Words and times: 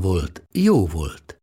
volt, 0.00 0.46
jó 0.52 0.86
volt. 0.86 1.40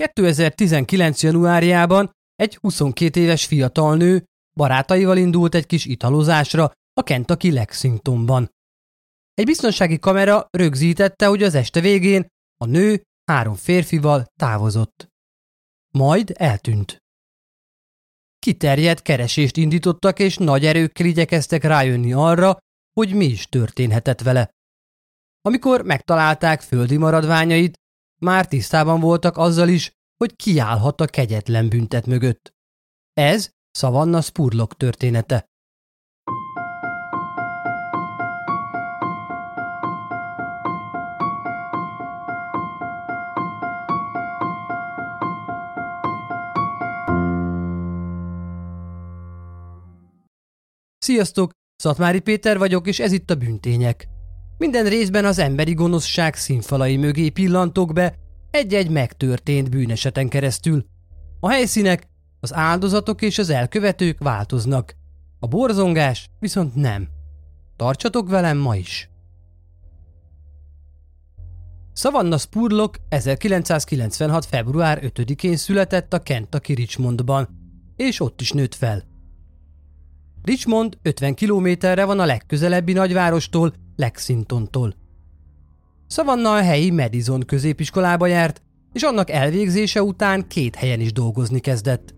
...2019. 0.00 1.20
januárjában 1.20 2.10
egy 2.34 2.56
22 2.56 3.20
éves 3.20 3.46
fiatal 3.46 3.96
nő 3.96 4.24
barátaival 4.56 5.16
indult 5.16 5.54
egy 5.54 5.66
kis 5.66 5.84
italozásra 5.84 6.72
a 6.92 7.02
Kentucky 7.02 7.52
Lexingtonban. 7.52 8.48
Egy 9.34 9.44
biztonsági 9.44 9.98
kamera 9.98 10.46
rögzítette, 10.50 11.26
hogy 11.26 11.42
az 11.42 11.54
este 11.54 11.80
végén 11.80 12.26
a 12.56 12.66
nő 12.66 13.02
három 13.24 13.54
férfival 13.54 14.26
távozott. 14.40 15.08
Majd 15.94 16.32
eltűnt. 16.34 16.98
Kiterjedt 18.38 19.02
keresést 19.02 19.56
indítottak, 19.56 20.18
és 20.18 20.36
nagy 20.36 20.64
erőkkel 20.64 21.06
igyekeztek 21.06 21.62
rájönni 21.62 22.12
arra, 22.12 22.58
hogy 22.98 23.14
mi 23.14 23.24
is 23.24 23.46
történhetett 23.48 24.20
vele. 24.20 24.50
Amikor 25.40 25.82
megtalálták 25.82 26.60
földi 26.60 26.96
maradványait, 26.96 27.78
már 28.20 28.46
tisztában 28.46 29.00
voltak 29.00 29.36
azzal 29.36 29.68
is, 29.68 29.92
hogy 30.16 30.36
kiállhat 30.36 31.00
a 31.00 31.06
kegyetlen 31.06 31.68
büntet 31.68 32.06
mögött. 32.06 32.52
Ez 33.12 33.50
Savannah 33.70 34.22
Spurlock 34.22 34.76
története. 34.76 35.44
Sziasztok! 50.98 51.50
Szatmári 51.82 52.20
Péter 52.20 52.58
vagyok, 52.58 52.86
és 52.86 53.00
ez 53.00 53.12
itt 53.12 53.30
a 53.30 53.34
Bűntények. 53.34 54.08
Minden 54.56 54.84
részben 54.84 55.24
az 55.24 55.38
emberi 55.38 55.74
gonoszság 55.74 56.34
színfalai 56.34 56.96
mögé 56.96 57.28
pillantok 57.28 57.92
be 57.92 58.14
egy-egy 58.50 58.90
megtörtént 58.90 59.70
bűneseten 59.70 60.28
keresztül. 60.28 60.84
A 61.40 61.50
helyszínek, 61.50 62.08
az 62.40 62.54
áldozatok 62.54 63.22
és 63.22 63.38
az 63.38 63.50
elkövetők 63.50 64.18
változnak. 64.18 64.94
A 65.38 65.46
borzongás 65.46 66.30
viszont 66.38 66.74
nem. 66.74 67.08
Tartsatok 67.76 68.28
velem 68.28 68.58
ma 68.58 68.76
is! 68.76 69.10
Savannah 71.92 72.38
Spurlock 72.38 73.00
1996. 73.08 74.44
február 74.44 75.00
5-én 75.02 75.56
született 75.56 76.12
a 76.12 76.18
Kentucky 76.18 76.74
Richmondban, 76.74 77.48
és 77.96 78.20
ott 78.20 78.40
is 78.40 78.52
nőtt 78.52 78.74
fel. 78.74 79.07
Richmond 80.48 80.98
50 81.02 81.34
kilométerre 81.34 82.04
van 82.04 82.20
a 82.20 82.24
legközelebbi 82.24 82.92
nagyvárostól, 82.92 83.72
Lexingtontól. 83.96 84.94
Savannah 86.06 86.52
a 86.52 86.62
helyi 86.62 86.90
Madison 86.90 87.40
középiskolába 87.46 88.26
járt, 88.26 88.62
és 88.92 89.02
annak 89.02 89.30
elvégzése 89.30 90.02
után 90.02 90.46
két 90.46 90.74
helyen 90.74 91.00
is 91.00 91.12
dolgozni 91.12 91.60
kezdett. 91.60 92.14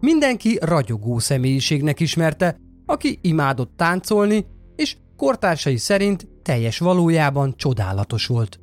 Mindenki 0.00 0.58
ragyogó 0.60 1.18
személyiségnek 1.18 2.00
ismerte, 2.00 2.56
aki 2.86 3.18
imádott 3.22 3.76
táncolni, 3.76 4.46
és 4.76 4.96
kortársai 5.16 5.76
szerint 5.76 6.28
teljes 6.42 6.78
valójában 6.78 7.56
csodálatos 7.56 8.26
volt. 8.26 8.60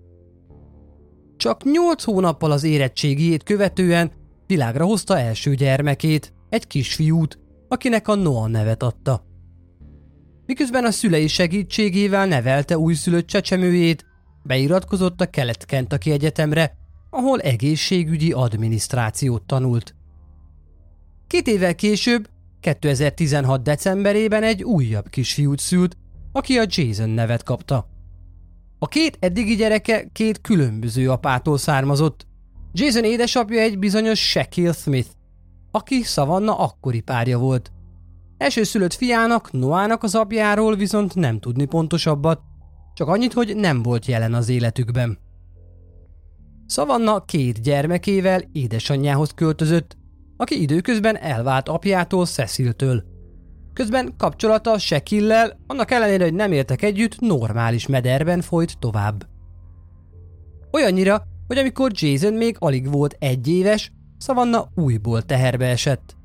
Csak 1.37 1.63
nyolc 1.63 2.03
hónappal 2.03 2.51
az 2.51 2.63
érettségiét 2.63 3.43
követően 3.43 4.11
világra 4.47 4.85
hozta 4.85 5.19
első 5.19 5.55
gyermekét, 5.55 6.33
egy 6.49 6.67
kisfiút, 6.67 7.39
akinek 7.69 8.07
a 8.07 8.15
Noah 8.15 8.49
nevet 8.49 8.83
adta. 8.83 9.25
Miközben 10.45 10.85
a 10.85 10.91
szülei 10.91 11.27
segítségével 11.27 12.25
nevelte 12.25 12.77
újszülött 12.77 13.27
csecsemőjét, 13.27 14.05
beiratkozott 14.43 15.21
a 15.21 15.25
Kelet-Kentucky 15.25 16.11
Egyetemre, 16.11 16.77
ahol 17.09 17.39
egészségügyi 17.39 18.31
adminisztrációt 18.31 19.43
tanult. 19.43 19.95
Két 21.27 21.47
évvel 21.47 21.75
később, 21.75 22.29
2016. 22.59 23.63
decemberében 23.63 24.43
egy 24.43 24.63
újabb 24.63 25.09
kisfiút 25.09 25.59
szült, 25.59 25.97
aki 26.31 26.57
a 26.57 26.65
Jason 26.67 27.09
nevet 27.09 27.43
kapta. 27.43 27.89
A 28.79 28.87
két 28.87 29.17
eddigi 29.19 29.55
gyereke 29.55 30.07
két 30.11 30.41
különböző 30.41 31.11
apától 31.11 31.57
származott. 31.57 32.27
Jason 32.73 33.03
édesapja 33.03 33.59
egy 33.59 33.79
bizonyos 33.79 34.19
Shaquille 34.19 34.73
Smith, 34.73 35.09
aki 35.71 36.01
Savanna 36.01 36.57
akkori 36.57 37.01
párja 37.01 37.37
volt. 37.37 37.71
Elsőszülött 38.37 38.93
fiának, 38.93 39.51
Noának 39.51 40.03
az 40.03 40.15
apjáról 40.15 40.75
viszont 40.75 41.15
nem 41.15 41.39
tudni 41.39 41.65
pontosabbat, 41.65 42.41
csak 42.93 43.07
annyit, 43.07 43.33
hogy 43.33 43.55
nem 43.55 43.81
volt 43.81 44.05
jelen 44.05 44.33
az 44.33 44.49
életükben. 44.49 45.17
Savanna 46.67 47.25
két 47.25 47.61
gyermekével 47.61 48.41
édesanyjához 48.51 49.31
költözött, 49.35 49.97
aki 50.37 50.61
időközben 50.61 51.17
elvált 51.17 51.69
apjától 51.69 52.25
Ceciltől. 52.25 53.03
Közben 53.73 54.13
kapcsolata 54.17 54.77
Sekillel, 54.77 55.59
annak 55.67 55.91
ellenére, 55.91 56.23
hogy 56.23 56.33
nem 56.33 56.51
éltek 56.51 56.81
együtt, 56.81 57.19
normális 57.19 57.87
mederben 57.87 58.41
folyt 58.41 58.79
tovább. 58.79 59.27
Olyannyira, 60.71 61.23
hogy 61.47 61.57
amikor 61.57 61.91
Jason 61.93 62.33
még 62.33 62.55
alig 62.59 62.91
volt 62.91 63.15
egy 63.19 63.47
éves, 63.47 63.91
Savanna 64.21 64.69
újból 64.75 65.21
teherbe 65.21 65.65
esett. 65.65 66.15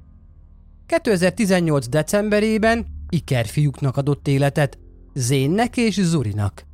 2018. 0.86 1.88
decemberében 1.88 2.86
ikerfiúknak 3.08 3.96
adott 3.96 4.28
életet, 4.28 4.78
Zénnek 5.14 5.76
és 5.76 6.00
Zurinak. 6.00 6.64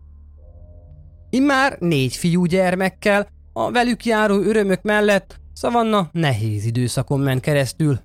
Immár 1.31 1.77
négy 1.79 2.17
fiú 2.17 2.45
gyermekkel, 2.45 3.29
a 3.53 3.71
velük 3.71 4.05
járó 4.05 4.35
örömök 4.35 4.83
mellett 4.83 5.41
Savanna 5.55 6.09
nehéz 6.13 6.65
időszakon 6.65 7.21
ment 7.21 7.41
keresztül. 7.41 8.01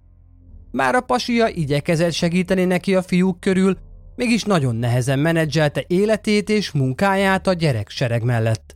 Bár 0.71 0.95
a 0.95 1.01
pasia 1.01 1.47
igyekezett 1.47 2.11
segíteni 2.11 2.65
neki 2.65 2.95
a 2.95 3.01
fiúk 3.01 3.39
körül, 3.39 3.77
mégis 4.15 4.43
nagyon 4.43 4.75
nehezen 4.75 5.19
menedzselte 5.19 5.83
életét 5.87 6.49
és 6.49 6.71
munkáját 6.71 7.47
a 7.47 7.53
gyereksereg 7.53 8.23
mellett. 8.23 8.74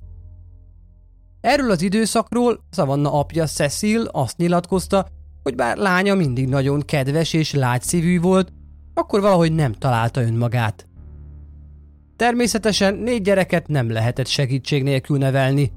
Erről 1.41 1.71
az 1.71 1.81
időszakról 1.81 2.59
Savanna 2.71 3.13
apja 3.13 3.45
Cecil 3.45 4.01
azt 4.01 4.37
nyilatkozta, 4.37 5.07
hogy 5.43 5.55
bár 5.55 5.77
lánya 5.77 6.15
mindig 6.15 6.47
nagyon 6.47 6.81
kedves 6.81 7.33
és 7.33 7.53
lágyszívű 7.53 8.19
volt, 8.19 8.53
akkor 8.93 9.21
valahogy 9.21 9.53
nem 9.53 9.73
találta 9.73 10.21
önmagát. 10.21 10.87
Természetesen 12.15 12.95
négy 12.95 13.21
gyereket 13.21 13.67
nem 13.67 13.91
lehetett 13.91 14.27
segítség 14.27 14.83
nélkül 14.83 15.17
nevelni, 15.17 15.71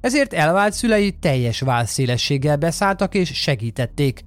ezért 0.00 0.32
elvált 0.32 0.72
szülei 0.72 1.12
teljes 1.12 1.60
válszélességgel 1.60 2.56
beszálltak 2.56 3.14
és 3.14 3.34
segítették. 3.34 4.24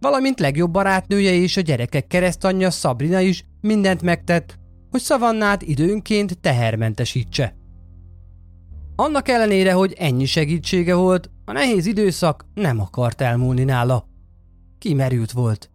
Valamint 0.00 0.40
legjobb 0.40 0.70
barátnője 0.70 1.32
és 1.32 1.56
a 1.56 1.60
gyerekek 1.60 2.06
keresztanyja 2.06 2.70
Sabrina 2.70 3.20
is 3.20 3.44
mindent 3.60 4.02
megtett, 4.02 4.58
hogy 4.90 5.00
szavannát 5.00 5.62
időnként 5.62 6.38
tehermentesítse. 6.38 7.61
Annak 8.96 9.28
ellenére, 9.28 9.72
hogy 9.72 9.94
ennyi 9.98 10.24
segítsége 10.24 10.94
volt, 10.94 11.30
a 11.44 11.52
nehéz 11.52 11.86
időszak 11.86 12.44
nem 12.54 12.80
akart 12.80 13.20
elmúlni 13.20 13.64
nála. 13.64 14.06
Kimerült 14.78 15.32
volt. 15.32 15.70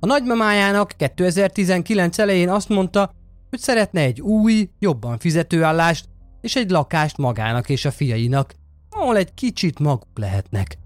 A 0.00 0.06
nagymamájának 0.06 0.92
2019 0.96 2.18
elején 2.18 2.48
azt 2.48 2.68
mondta, 2.68 3.10
hogy 3.50 3.58
szeretne 3.58 4.00
egy 4.00 4.20
új, 4.20 4.68
jobban 4.78 5.18
fizetőállást 5.18 6.08
és 6.40 6.56
egy 6.56 6.70
lakást 6.70 7.18
magának 7.18 7.68
és 7.68 7.84
a 7.84 7.90
fiainak, 7.90 8.54
ahol 8.90 9.16
egy 9.16 9.34
kicsit 9.34 9.78
maguk 9.78 10.18
lehetnek. 10.18 10.78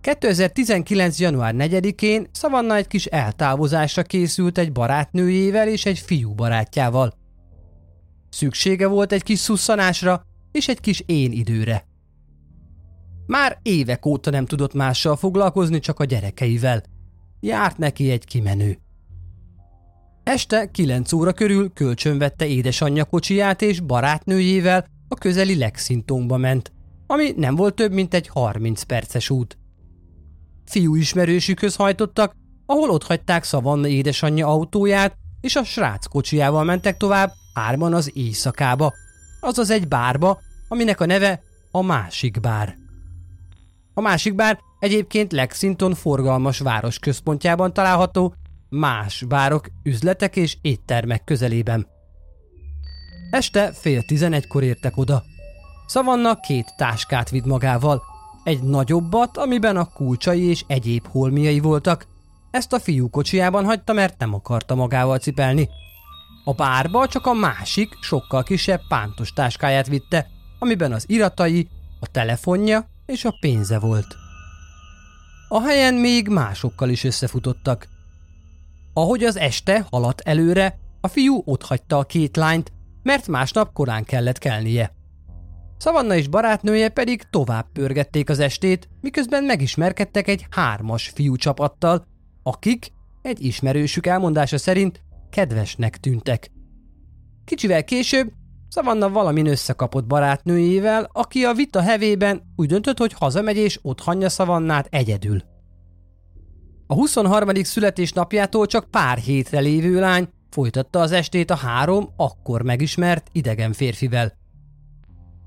2019. 0.00 1.18
január 1.18 1.54
4-én 1.58 2.26
Szavanna 2.32 2.74
egy 2.74 2.86
kis 2.86 3.06
eltávozásra 3.06 4.02
készült 4.02 4.58
egy 4.58 4.72
barátnőjével 4.72 5.68
és 5.68 5.86
egy 5.86 5.98
fiú 5.98 6.34
barátjával– 6.34 7.14
Szüksége 8.36 8.86
volt 8.86 9.12
egy 9.12 9.22
kis 9.22 9.38
szusszanásra 9.38 10.22
és 10.52 10.68
egy 10.68 10.80
kis 10.80 11.02
én 11.06 11.32
időre. 11.32 11.86
Már 13.26 13.58
évek 13.62 14.06
óta 14.06 14.30
nem 14.30 14.46
tudott 14.46 14.74
mással 14.74 15.16
foglalkozni, 15.16 15.78
csak 15.78 16.00
a 16.00 16.04
gyerekeivel. 16.04 16.82
Járt 17.40 17.78
neki 17.78 18.10
egy 18.10 18.24
kimenő. 18.24 18.78
Este 20.22 20.70
9 20.70 21.12
óra 21.12 21.32
körül 21.32 21.72
kölcsönvette 21.72 22.46
édesanyja 22.46 23.04
kocsiját 23.04 23.62
és 23.62 23.80
barátnőjével 23.80 24.86
a 25.08 25.14
közeli 25.14 25.56
Lexingtonba 25.56 26.36
ment, 26.36 26.72
ami 27.06 27.32
nem 27.36 27.54
volt 27.54 27.74
több, 27.74 27.92
mint 27.92 28.14
egy 28.14 28.28
30 28.28 28.82
perces 28.82 29.30
út. 29.30 29.58
Fiú 30.64 30.94
ismerősükhöz 30.94 31.76
hajtottak, 31.76 32.32
ahol 32.66 32.90
ott 32.90 33.04
hagyták 33.04 33.44
Szavanna 33.44 33.88
édesanyja 33.88 34.46
autóját, 34.46 35.16
és 35.40 35.56
a 35.56 35.64
srác 35.64 36.06
kocsijával 36.06 36.64
mentek 36.64 36.96
tovább 36.96 37.32
hárman 37.56 37.94
az 37.94 38.10
éjszakába, 38.14 38.94
azaz 39.40 39.70
egy 39.70 39.88
bárba, 39.88 40.40
aminek 40.68 41.00
a 41.00 41.06
neve 41.06 41.42
a 41.70 41.82
másik 41.82 42.40
bár. 42.40 42.76
A 43.94 44.00
másik 44.00 44.34
bár 44.34 44.58
egyébként 44.78 45.32
Lexington 45.32 45.94
forgalmas 45.94 46.58
város 46.58 46.98
központjában 46.98 47.72
található, 47.72 48.34
más 48.68 49.24
bárok, 49.28 49.66
üzletek 49.82 50.36
és 50.36 50.56
éttermek 50.60 51.24
közelében. 51.24 51.86
Este 53.30 53.72
fél 53.72 54.02
tizenegykor 54.02 54.62
értek 54.62 54.96
oda. 54.96 55.22
Szavanna 55.86 56.40
két 56.40 56.74
táskát 56.76 57.30
vitt 57.30 57.44
magával, 57.44 58.02
egy 58.44 58.62
nagyobbat, 58.62 59.36
amiben 59.36 59.76
a 59.76 59.84
kulcsai 59.84 60.48
és 60.48 60.64
egyéb 60.66 61.06
holmiai 61.06 61.60
voltak. 61.60 62.06
Ezt 62.50 62.72
a 62.72 62.78
fiú 62.78 63.10
kocsijában 63.10 63.64
hagyta, 63.64 63.92
mert 63.92 64.18
nem 64.18 64.34
akarta 64.34 64.74
magával 64.74 65.18
cipelni. 65.18 65.68
A 66.48 66.52
bárba 66.52 67.06
csak 67.06 67.26
a 67.26 67.32
másik, 67.32 67.96
sokkal 68.00 68.42
kisebb 68.42 68.80
pántos 68.88 69.32
táskáját 69.32 69.86
vitte, 69.86 70.26
amiben 70.58 70.92
az 70.92 71.04
iratai, 71.08 71.68
a 72.00 72.06
telefonja 72.06 72.88
és 73.06 73.24
a 73.24 73.36
pénze 73.40 73.78
volt. 73.78 74.16
A 75.48 75.60
helyen 75.60 75.94
még 75.94 76.28
másokkal 76.28 76.88
is 76.88 77.04
összefutottak. 77.04 77.88
Ahogy 78.92 79.24
az 79.24 79.36
este 79.36 79.86
haladt 79.90 80.20
előre, 80.20 80.78
a 81.00 81.08
fiú 81.08 81.42
otthagyta 81.44 81.98
a 81.98 82.04
két 82.04 82.36
lányt, 82.36 82.72
mert 83.02 83.28
másnap 83.28 83.72
korán 83.72 84.04
kellett 84.04 84.38
kelnie. 84.38 84.92
Szavanna 85.78 86.14
és 86.14 86.28
barátnője 86.28 86.88
pedig 86.88 87.22
tovább 87.30 87.66
pörgették 87.72 88.30
az 88.30 88.38
estét, 88.38 88.88
miközben 89.00 89.44
megismerkedtek 89.44 90.28
egy 90.28 90.46
hármas 90.50 91.08
fiú 91.08 91.36
csapattal, 91.36 92.06
akik, 92.42 92.92
egy 93.22 93.44
ismerősük 93.44 94.06
elmondása 94.06 94.58
szerint, 94.58 95.04
kedvesnek 95.36 95.96
tűntek. 95.96 96.50
Kicsivel 97.44 97.84
később 97.84 98.32
Szavanna 98.68 99.08
valamin 99.10 99.46
összekapott 99.46 100.06
barátnőjével, 100.06 101.10
aki 101.12 101.44
a 101.44 101.52
vita 101.52 101.80
hevében 101.80 102.42
úgy 102.56 102.68
döntött, 102.68 102.98
hogy 102.98 103.12
hazamegy 103.12 103.56
és 103.56 103.78
ott 103.82 104.00
hagyja 104.00 104.28
Szavannát 104.28 104.86
egyedül. 104.90 105.42
A 106.86 106.94
23. 106.94 107.54
születésnapjától 107.54 108.66
csak 108.66 108.90
pár 108.90 109.18
hétre 109.18 109.58
lévő 109.58 110.00
lány 110.00 110.28
folytatta 110.50 111.00
az 111.00 111.12
estét 111.12 111.50
a 111.50 111.56
három 111.56 112.08
akkor 112.16 112.62
megismert 112.62 113.28
idegen 113.32 113.72
férfivel. 113.72 114.32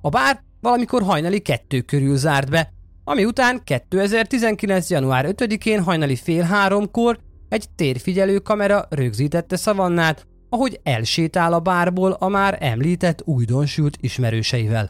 A 0.02 0.10
bár 0.10 0.44
valamikor 0.62 1.04
hajnali 1.04 1.40
kettő 1.40 1.82
körül 1.82 2.18
zárt 2.18 2.50
be, 2.50 2.74
ami 3.04 3.26
után 3.26 3.64
2019. 3.64 4.90
január 4.90 5.26
5-én 5.30 5.84
hajnali 5.84 6.16
fél 6.16 6.44
háromkor 6.44 7.20
egy 7.50 7.70
térfigyelő 7.76 8.40
kamera 8.40 8.86
rögzítette 8.90 9.56
Szavannát, 9.56 10.28
ahogy 10.50 10.80
elsétál 10.84 11.54
a 11.54 11.60
bárból 11.60 12.12
a 12.12 12.28
már 12.28 12.58
említett 12.60 13.22
újdonsült 13.26 13.98
ismerőseivel. 14.02 14.90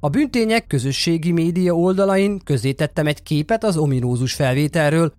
A 0.00 0.08
büntények 0.08 0.66
közösségi 0.66 1.32
média 1.32 1.74
oldalain 1.74 2.40
közé 2.44 2.72
tettem 2.72 3.06
egy 3.06 3.22
képet 3.22 3.64
az 3.64 3.76
ominózus 3.76 4.34
felvételről, 4.34 5.12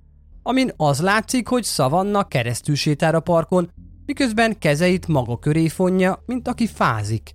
amin 0.44 0.71
az 0.77 1.01
látszik, 1.01 1.47
hogy 1.47 1.63
Szavanna 1.63 2.23
keresztül 2.23 2.75
sétál 2.75 3.15
a 3.15 3.19
parkon, 3.19 3.71
miközben 4.06 4.59
kezeit 4.59 5.07
maga 5.07 5.38
köré 5.38 5.67
fonja, 5.67 6.23
mint 6.25 6.47
aki 6.47 6.67
fázik. 6.67 7.31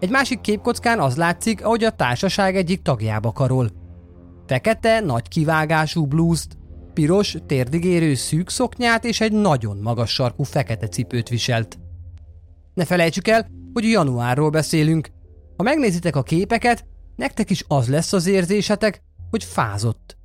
Egy 0.00 0.10
másik 0.10 0.40
képkockán 0.40 1.00
az 1.00 1.16
látszik, 1.16 1.64
ahogy 1.64 1.84
a 1.84 1.90
társaság 1.90 2.56
egyik 2.56 2.82
tagjába 2.82 3.32
karol. 3.32 3.70
Fekete, 4.46 5.00
nagy 5.00 5.28
kivágású 5.28 6.06
blúzt, 6.06 6.56
piros, 6.92 7.36
térdigérő 7.46 8.14
szűk 8.14 8.48
szoknyát 8.48 9.04
és 9.04 9.20
egy 9.20 9.32
nagyon 9.32 9.76
magas 9.76 10.10
sarkú 10.10 10.42
fekete 10.42 10.88
cipőt 10.88 11.28
viselt. 11.28 11.78
Ne 12.74 12.84
felejtsük 12.84 13.28
el, 13.28 13.50
hogy 13.72 13.84
januárról 13.84 14.50
beszélünk. 14.50 15.08
Ha 15.56 15.62
megnézitek 15.62 16.16
a 16.16 16.22
képeket, 16.22 16.84
nektek 17.16 17.50
is 17.50 17.64
az 17.68 17.88
lesz 17.88 18.12
az 18.12 18.26
érzésetek, 18.26 19.02
hogy 19.30 19.44
fázott. 19.44 20.16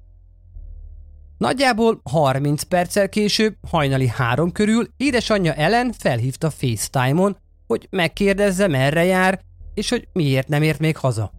Nagyjából 1.37 2.01
30 2.03 2.63
perccel 2.63 3.09
később, 3.09 3.55
hajnali 3.67 4.07
három 4.07 4.51
körül 4.51 4.87
édesanyja 4.97 5.53
Ellen 5.53 5.91
felhívta 5.91 6.49
FaceTime-on, 6.49 7.37
hogy 7.67 7.87
megkérdezze 7.89 8.67
merre 8.67 9.03
jár, 9.03 9.41
és 9.73 9.89
hogy 9.89 10.07
miért 10.13 10.47
nem 10.47 10.61
ért 10.61 10.79
még 10.79 10.97
haza. 10.97 11.36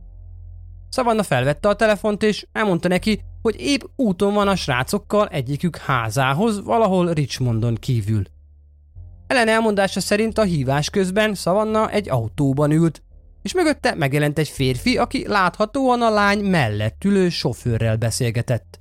Szavanna 0.90 1.22
felvette 1.22 1.68
a 1.68 1.74
telefont, 1.74 2.22
és 2.22 2.46
elmondta 2.52 2.88
neki, 2.88 3.20
hogy 3.42 3.60
épp 3.60 3.80
úton 3.96 4.34
van 4.34 4.48
a 4.48 4.56
srácokkal 4.56 5.26
egyikük 5.26 5.76
házához, 5.76 6.62
valahol 6.62 7.12
Richmondon 7.12 7.74
kívül. 7.74 8.22
Ellen 9.26 9.48
elmondása 9.48 10.00
szerint 10.00 10.38
a 10.38 10.42
hívás 10.42 10.90
közben 10.90 11.34
Szavanna 11.34 11.90
egy 11.90 12.08
autóban 12.08 12.70
ült, 12.70 13.02
és 13.42 13.54
mögötte 13.54 13.94
megjelent 13.94 14.38
egy 14.38 14.48
férfi, 14.48 14.96
aki 14.96 15.26
láthatóan 15.26 16.02
a 16.02 16.10
lány 16.10 16.44
mellett 16.44 17.04
ülő 17.04 17.28
sofőrrel 17.28 17.96
beszélgetett. 17.96 18.80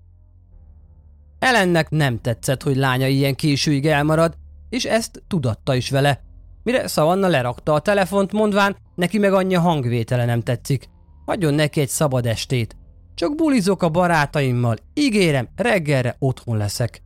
Ellennek 1.40 1.90
nem 1.90 2.22
tetszett, 2.22 2.64
hogy 2.64 2.76
lánya 2.76 3.08
ilyen 3.08 3.36
későig 3.36 3.88
elmarad, 3.88 4.38
és 4.70 4.86
ezt 4.86 5.24
tudatta 5.28 5.76
is 5.76 5.90
vele, 5.90 6.22
mire 6.64 6.88
Szavanna 6.88 7.28
lerakta 7.28 7.74
a 7.74 7.80
telefont, 7.80 8.32
mondván, 8.32 8.76
neki 8.96 9.18
meg 9.18 9.34
anyja 9.34 9.60
hangvétele 9.60 10.26
nem 10.26 10.42
tetszik. 10.42 10.90
Hagyjon 11.28 11.54
neki 11.54 11.80
egy 11.80 11.90
szabad 11.90 12.26
estét. 12.26 12.76
Csak 13.16 13.36
bulizok 13.36 13.84
a 13.84 13.90
barátaimmal, 13.90 14.76
ígérem, 14.94 15.48
reggelre 15.56 16.16
otthon 16.20 16.58
leszek. 16.58 17.02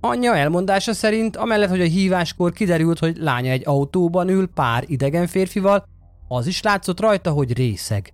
Anyja 0.00 0.36
elmondása 0.36 0.92
szerint, 0.92 1.36
amellett, 1.36 1.68
hogy 1.68 1.80
a 1.80 1.84
híváskor 1.84 2.52
kiderült, 2.52 2.98
hogy 2.98 3.16
lánya 3.16 3.50
egy 3.50 3.62
autóban 3.66 4.28
ül 4.28 4.48
pár 4.48 4.84
idegen 4.86 5.26
férfival, 5.26 5.84
az 6.28 6.46
is 6.46 6.62
látszott 6.62 7.00
rajta, 7.00 7.30
hogy 7.30 7.56
részeg. 7.56 8.12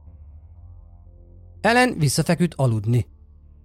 Ellen 1.61 1.94
visszafeküdt 1.99 2.55
aludni. 2.56 3.06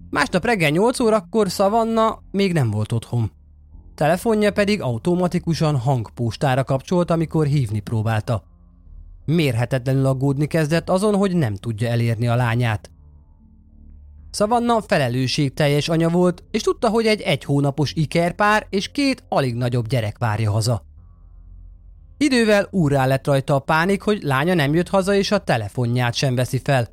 Másnap 0.10 0.46
reggel 0.46 0.70
8 0.70 1.00
órakor 1.00 1.50
Szavanna 1.50 2.20
még 2.32 2.54
nem 2.54 2.70
volt 2.70 2.92
otthon. 2.92 3.32
Telefonja 3.96 4.52
pedig 4.52 4.82
automatikusan 4.82 5.78
hangpóstára 5.78 6.64
kapcsolt, 6.64 7.12
amikor 7.12 7.46
hívni 7.46 7.80
próbálta. 7.80 8.51
Mérhetetlenül 9.32 10.06
aggódni 10.06 10.48
kezdett 10.48 10.90
azon, 10.90 11.16
hogy 11.16 11.36
nem 11.36 11.56
tudja 11.56 11.90
elérni 11.90 12.28
a 12.28 12.36
lányát. 12.36 12.92
Szavanna 14.32 14.82
felelősségteljes 14.82 15.90
anya 15.90 16.10
volt, 16.10 16.44
és 16.52 16.62
tudta, 16.62 16.90
hogy 16.90 17.06
egy 17.06 17.22
egy 17.22 17.44
hónapos 17.44 17.94
ikerpár 17.94 18.68
és 18.70 18.92
két 18.92 19.24
alig 19.30 19.56
nagyobb 19.56 19.88
gyerek 19.88 20.18
várja 20.18 20.52
haza. 20.52 20.86
Idővel 22.18 22.68
úrrá 22.72 23.06
lett 23.06 23.28
rajta 23.28 23.56
a 23.56 23.60
pánik, 23.60 24.02
hogy 24.02 24.22
lánya 24.22 24.54
nem 24.54 24.74
jött 24.74 24.90
haza 24.90 25.14
és 25.14 25.32
a 25.32 25.44
telefonját 25.44 26.14
sem 26.14 26.36
veszi 26.36 26.60
fel. 26.64 26.88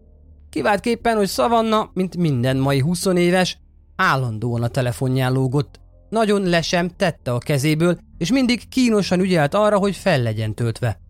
Kiváltképpen, 0.51 1.17
hogy 1.17 1.29
Szavanna, 1.29 1.91
mint 1.95 2.17
minden 2.17 2.57
mai 2.57 2.81
20 2.81 3.05
éves, 3.05 3.59
állandóan 3.97 4.63
a 4.63 4.69
telefonján 4.69 5.33
lógott. 5.33 5.81
Nagyon 6.09 6.43
le 6.43 6.63
sem 6.63 6.89
tette 6.97 7.33
a 7.33 7.39
kezéből, 7.39 7.99
és 8.19 8.33
mindig 8.33 8.69
kínosan 8.69 9.21
ügyelt 9.21 9.55
arra, 9.55 9.79
hogy 9.79 9.97
fel 9.97 10.23
legyen 10.23 10.55
töltve. 10.55 11.01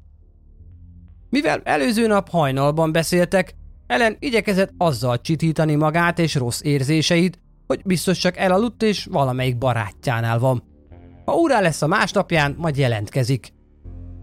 Mivel 1.30 1.61
előző 1.64 2.06
nap 2.06 2.28
hajnalban 2.28 2.92
beszéltek, 2.92 3.54
ellen 3.87 4.16
igyekezett 4.18 4.73
azzal 4.78 5.20
csitítani 5.20 5.75
magát 5.75 6.18
és 6.18 6.35
rossz 6.35 6.61
érzéseit, 6.62 7.38
hogy 7.66 7.80
biztos 7.85 8.18
csak 8.18 8.37
elaludt 8.37 8.82
és 8.82 9.06
valamelyik 9.11 9.58
barátjánál 9.58 10.38
van. 10.38 10.62
Ha 11.25 11.35
órá 11.35 11.61
lesz 11.61 11.82
a 11.82 11.87
másnapján, 11.87 12.54
majd 12.58 12.76
jelentkezik. 12.76 13.52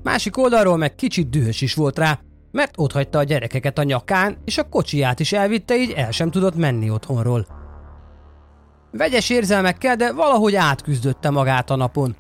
Másik 0.04 0.38
oldalról 0.38 0.78
meg 0.78 0.96
kicsit 0.96 1.30
dühös 1.30 1.62
is 1.62 1.74
volt 1.74 1.98
rá, 1.98 2.20
mert 2.52 2.74
ott 2.78 2.92
hagyta 2.92 3.20
a 3.20 3.24
gyerekeket 3.24 3.78
a 3.78 3.84
nyakán, 3.84 4.38
és 4.46 4.58
a 4.58 4.70
kocsiját 4.70 5.20
is 5.20 5.34
elvitte, 5.34 5.78
így 5.78 5.92
el 5.92 6.12
sem 6.12 6.32
tudott 6.32 6.56
menni 6.56 6.90
otthonról. 6.90 7.48
Vegyes 8.92 9.30
érzelmekkel, 9.30 9.96
de 9.96 10.14
valahogy 10.14 10.56
átküzdötte 10.56 11.30
magát 11.30 11.70
a 11.70 11.76
napon. 11.76 12.16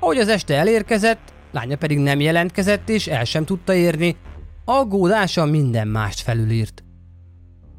Ahogy 0.00 0.18
az 0.18 0.28
este 0.28 0.56
elérkezett, 0.56 1.31
lánya 1.52 1.76
pedig 1.76 1.98
nem 1.98 2.20
jelentkezett 2.20 2.88
és 2.88 3.06
el 3.06 3.24
sem 3.24 3.44
tudta 3.44 3.74
érni, 3.74 4.16
aggódása 4.64 5.44
minden 5.44 5.88
mást 5.88 6.20
felülírt. 6.20 6.84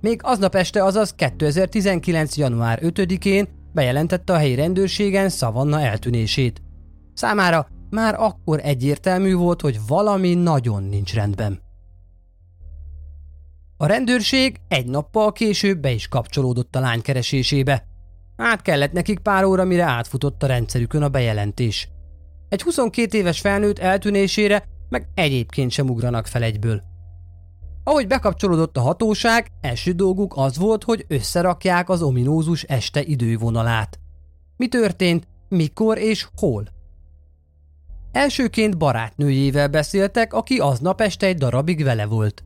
Még 0.01 0.19
aznap 0.23 0.55
este, 0.55 0.83
azaz 0.83 1.13
2019. 1.13 2.37
január 2.37 2.79
5-én 2.81 3.47
bejelentette 3.73 4.33
a 4.33 4.37
helyi 4.37 4.55
rendőrségen 4.55 5.29
Szavanna 5.29 5.81
eltűnését. 5.81 6.61
Számára 7.13 7.67
már 7.89 8.15
akkor 8.17 8.59
egyértelmű 8.63 9.33
volt, 9.33 9.61
hogy 9.61 9.79
valami 9.87 10.33
nagyon 10.33 10.83
nincs 10.83 11.13
rendben. 11.13 11.61
A 13.77 13.85
rendőrség 13.85 14.59
egy 14.67 14.85
nappal 14.85 15.31
később 15.31 15.77
be 15.77 15.91
is 15.91 16.07
kapcsolódott 16.07 16.75
a 16.75 16.79
lány 16.79 17.01
keresésébe. 17.01 17.83
Át 18.35 18.61
kellett 18.61 18.91
nekik 18.91 19.19
pár 19.19 19.43
óra, 19.43 19.63
mire 19.63 19.83
átfutott 19.83 20.43
a 20.43 20.47
rendszerükön 20.47 21.01
a 21.01 21.09
bejelentés. 21.09 21.87
Egy 22.53 22.62
22 22.62 23.17
éves 23.17 23.39
felnőtt 23.39 23.79
eltűnésére 23.79 24.63
meg 24.89 25.07
egyébként 25.13 25.72
sem 25.72 25.89
ugranak 25.89 26.27
fel 26.27 26.43
egyből. 26.43 26.81
Ahogy 27.83 28.07
bekapcsolódott 28.07 28.77
a 28.77 28.81
hatóság, 28.81 29.48
első 29.62 29.91
dolguk 29.91 30.33
az 30.36 30.57
volt, 30.57 30.83
hogy 30.83 31.05
összerakják 31.07 31.89
az 31.89 32.01
ominózus 32.01 32.63
este 32.63 33.01
idővonalát. 33.01 34.00
Mi 34.57 34.67
történt, 34.67 35.27
mikor 35.50 35.98
és 35.98 36.27
hol? 36.36 36.63
Elsőként 38.12 38.77
barátnőjével 38.77 39.67
beszéltek, 39.67 40.33
aki 40.33 40.57
aznap 40.57 41.01
este 41.01 41.25
egy 41.25 41.38
darabig 41.38 41.83
vele 41.83 42.05
volt. 42.05 42.43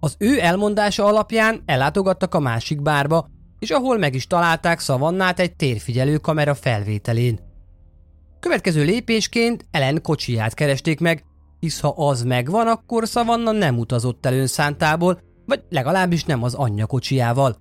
Az 0.00 0.16
ő 0.18 0.40
elmondása 0.40 1.04
alapján 1.04 1.62
ellátogattak 1.66 2.34
a 2.34 2.40
másik 2.40 2.82
bárba, 2.82 3.28
és 3.58 3.70
ahol 3.70 3.98
meg 3.98 4.14
is 4.14 4.26
találták 4.26 4.80
Szavannát 4.80 5.40
egy 5.40 5.56
térfigyelő 5.56 6.16
kamera 6.16 6.54
felvételén. 6.54 7.52
Következő 8.44 8.84
lépésként 8.84 9.66
Ellen 9.70 10.02
kocsiját 10.02 10.54
keresték 10.54 11.00
meg, 11.00 11.24
hisz 11.60 11.80
ha 11.80 11.88
az 11.96 12.22
megvan, 12.22 12.66
akkor 12.66 13.08
Szavanna 13.08 13.50
nem 13.50 13.78
utazott 13.78 14.26
el 14.26 14.34
önszántából, 14.34 15.20
vagy 15.46 15.62
legalábbis 15.68 16.24
nem 16.24 16.42
az 16.42 16.54
anyja 16.54 16.86
kocsijával. 16.86 17.56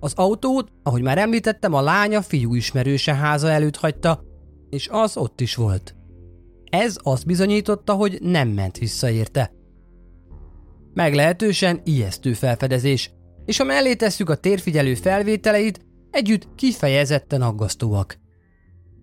Az 0.00 0.12
autót, 0.14 0.72
ahogy 0.82 1.02
már 1.02 1.18
említettem, 1.18 1.74
a 1.74 1.80
lánya 1.80 2.22
fiú 2.22 2.54
ismerőse 2.54 3.14
háza 3.14 3.50
előtt 3.50 3.76
hagyta, 3.76 4.22
és 4.70 4.88
az 4.90 5.16
ott 5.16 5.40
is 5.40 5.54
volt. 5.54 5.94
Ez 6.64 6.96
azt 7.02 7.26
bizonyította, 7.26 7.92
hogy 7.92 8.18
nem 8.22 8.48
ment 8.48 8.78
vissza 8.78 9.10
érte. 9.10 9.52
Meglehetősen 10.94 11.80
ijesztő 11.84 12.32
felfedezés, 12.32 13.10
és 13.44 13.58
ha 13.58 13.64
mellé 13.64 13.94
tesszük 13.94 14.30
a 14.30 14.36
térfigyelő 14.36 14.94
felvételeit, 14.94 15.80
együtt 16.10 16.48
kifejezetten 16.54 17.42
aggasztóak. 17.42 18.24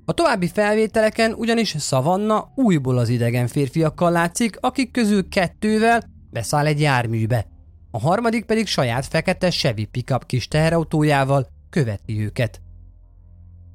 A 0.05 0.13
további 0.13 0.47
felvételeken 0.47 1.33
ugyanis 1.33 1.75
Szavanna 1.77 2.51
újból 2.55 2.97
az 2.97 3.09
idegen 3.09 3.47
férfiakkal 3.47 4.11
látszik, 4.11 4.57
akik 4.59 4.91
közül 4.91 5.29
kettővel 5.29 6.03
beszáll 6.31 6.65
egy 6.65 6.81
járműbe, 6.81 7.45
a 7.91 7.99
harmadik 7.99 8.45
pedig 8.45 8.67
saját 8.67 9.05
fekete 9.05 9.49
Chevy 9.49 9.85
pickup 9.85 10.25
kis 10.25 10.47
teherautójával 10.47 11.47
követi 11.69 12.21
őket. 12.21 12.61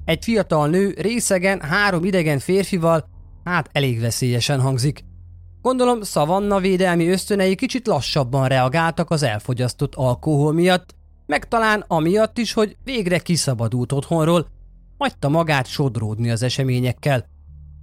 Egy 0.05 0.23
fiatal 0.23 0.69
nő 0.69 0.93
részegen 0.97 1.61
három 1.61 2.05
idegen 2.05 2.39
férfival, 2.39 3.05
hát 3.43 3.69
elég 3.71 3.99
veszélyesen 3.99 4.59
hangzik. 4.59 5.03
Gondolom 5.61 6.01
Szavanna 6.01 6.59
védelmi 6.59 7.09
ösztönei 7.09 7.55
kicsit 7.55 7.87
lassabban 7.87 8.47
reagáltak 8.47 9.09
az 9.09 9.23
elfogyasztott 9.23 9.95
alkohol 9.95 10.53
miatt, 10.53 10.95
meg 11.25 11.47
talán 11.47 11.83
amiatt 11.87 12.37
is, 12.37 12.53
hogy 12.53 12.77
végre 12.83 13.19
kiszabadult 13.19 13.91
otthonról, 13.91 14.47
hagyta 14.99 15.29
magát 15.29 15.65
sodródni 15.65 16.29
az 16.29 16.43
eseményekkel. 16.43 17.25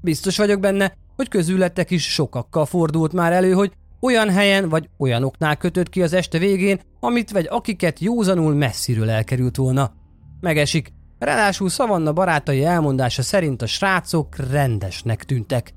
Biztos 0.00 0.36
vagyok 0.36 0.60
benne, 0.60 0.96
hogy 1.16 1.28
közületek 1.28 1.90
is 1.90 2.12
sokakkal 2.12 2.66
fordult 2.66 3.12
már 3.12 3.32
elő, 3.32 3.52
hogy 3.52 3.72
olyan 4.00 4.30
helyen 4.30 4.68
vagy 4.68 4.88
olyanoknál 4.98 5.56
kötött 5.56 5.88
ki 5.88 6.02
az 6.02 6.12
este 6.12 6.38
végén, 6.38 6.80
amit 7.00 7.30
vagy 7.30 7.46
akiket 7.50 8.00
józanul 8.00 8.54
messziről 8.54 9.10
elkerült 9.10 9.56
volna. 9.56 9.92
Megesik, 10.40 10.92
ráadásul 11.18 11.68
Szavanna 11.68 12.12
barátai 12.12 12.64
elmondása 12.64 13.22
szerint 13.22 13.62
a 13.62 13.66
srácok 13.66 14.36
rendesnek 14.50 15.24
tűntek. 15.24 15.74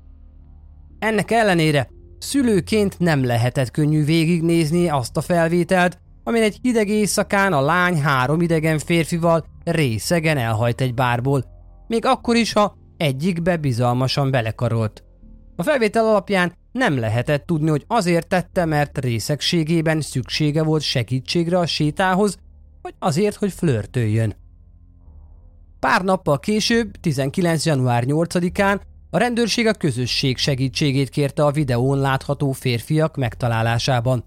Ennek 0.98 1.30
ellenére 1.30 1.88
szülőként 2.18 2.98
nem 2.98 3.24
lehetett 3.24 3.70
könnyű 3.70 4.04
végignézni 4.04 4.88
azt 4.88 5.16
a 5.16 5.20
felvételt, 5.20 5.98
amin 6.24 6.42
egy 6.42 6.58
hideg 6.62 6.88
éjszakán 6.88 7.52
a 7.52 7.60
lány 7.60 8.00
három 8.00 8.40
idegen 8.40 8.78
férfival 8.78 9.44
részegen 9.64 10.36
elhajt 10.36 10.80
egy 10.80 10.94
bárból, 10.94 11.44
még 11.86 12.04
akkor 12.04 12.36
is, 12.36 12.52
ha 12.52 12.76
egyikbe 12.96 13.56
bizalmasan 13.56 14.30
belekarolt. 14.30 15.04
A 15.56 15.62
felvétel 15.62 16.04
alapján 16.04 16.52
nem 16.72 16.98
lehetett 16.98 17.46
tudni, 17.46 17.70
hogy 17.70 17.84
azért 17.86 18.28
tette, 18.28 18.64
mert 18.64 18.98
részegségében 18.98 20.00
szüksége 20.00 20.62
volt 20.62 20.82
segítségre 20.82 21.58
a 21.58 21.66
sétához, 21.66 22.36
vagy 22.82 22.94
azért, 22.98 23.36
hogy 23.36 23.52
flörtöljön. 23.52 24.34
Pár 25.78 26.02
nappal 26.02 26.38
később, 26.38 26.96
19. 27.00 27.66
január 27.66 28.04
8-án 28.06 28.80
a 29.10 29.18
rendőrség 29.18 29.66
a 29.66 29.72
közösség 29.72 30.36
segítségét 30.36 31.08
kérte 31.08 31.44
a 31.44 31.50
videón 31.50 31.98
látható 31.98 32.52
férfiak 32.52 33.16
megtalálásában. 33.16 34.24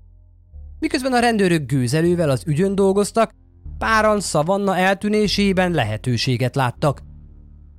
Miközben 0.79 1.13
a 1.13 1.19
rendőrök 1.19 1.65
gőzelővel 1.65 2.29
az 2.29 2.43
ügyön 2.45 2.75
dolgoztak, 2.75 3.31
páran 3.77 4.19
szavanna 4.19 4.77
eltűnésében 4.77 5.71
lehetőséget 5.71 6.55
láttak. 6.55 7.01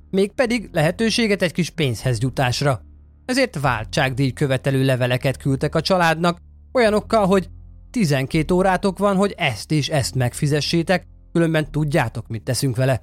Mégpedig 0.09 0.69
lehetőséget 0.71 1.41
egy 1.41 1.51
kis 1.51 1.69
pénzhez 1.69 2.21
jutásra. 2.21 2.81
Ezért 3.25 3.59
váltságdíj 3.59 4.31
követelő 4.31 4.85
leveleket 4.85 5.37
küldtek 5.37 5.75
a 5.75 5.81
családnak, 5.81 6.37
olyanokkal, 6.73 7.25
hogy 7.25 7.49
12 7.91 8.53
órátok 8.53 8.97
van, 8.97 9.15
hogy 9.15 9.33
ezt 9.37 9.71
és 9.71 9.89
ezt 9.89 10.15
megfizessétek, 10.15 11.07
különben 11.31 11.71
tudjátok, 11.71 12.27
mit 12.27 12.43
teszünk 12.43 12.75
vele. 12.75 13.01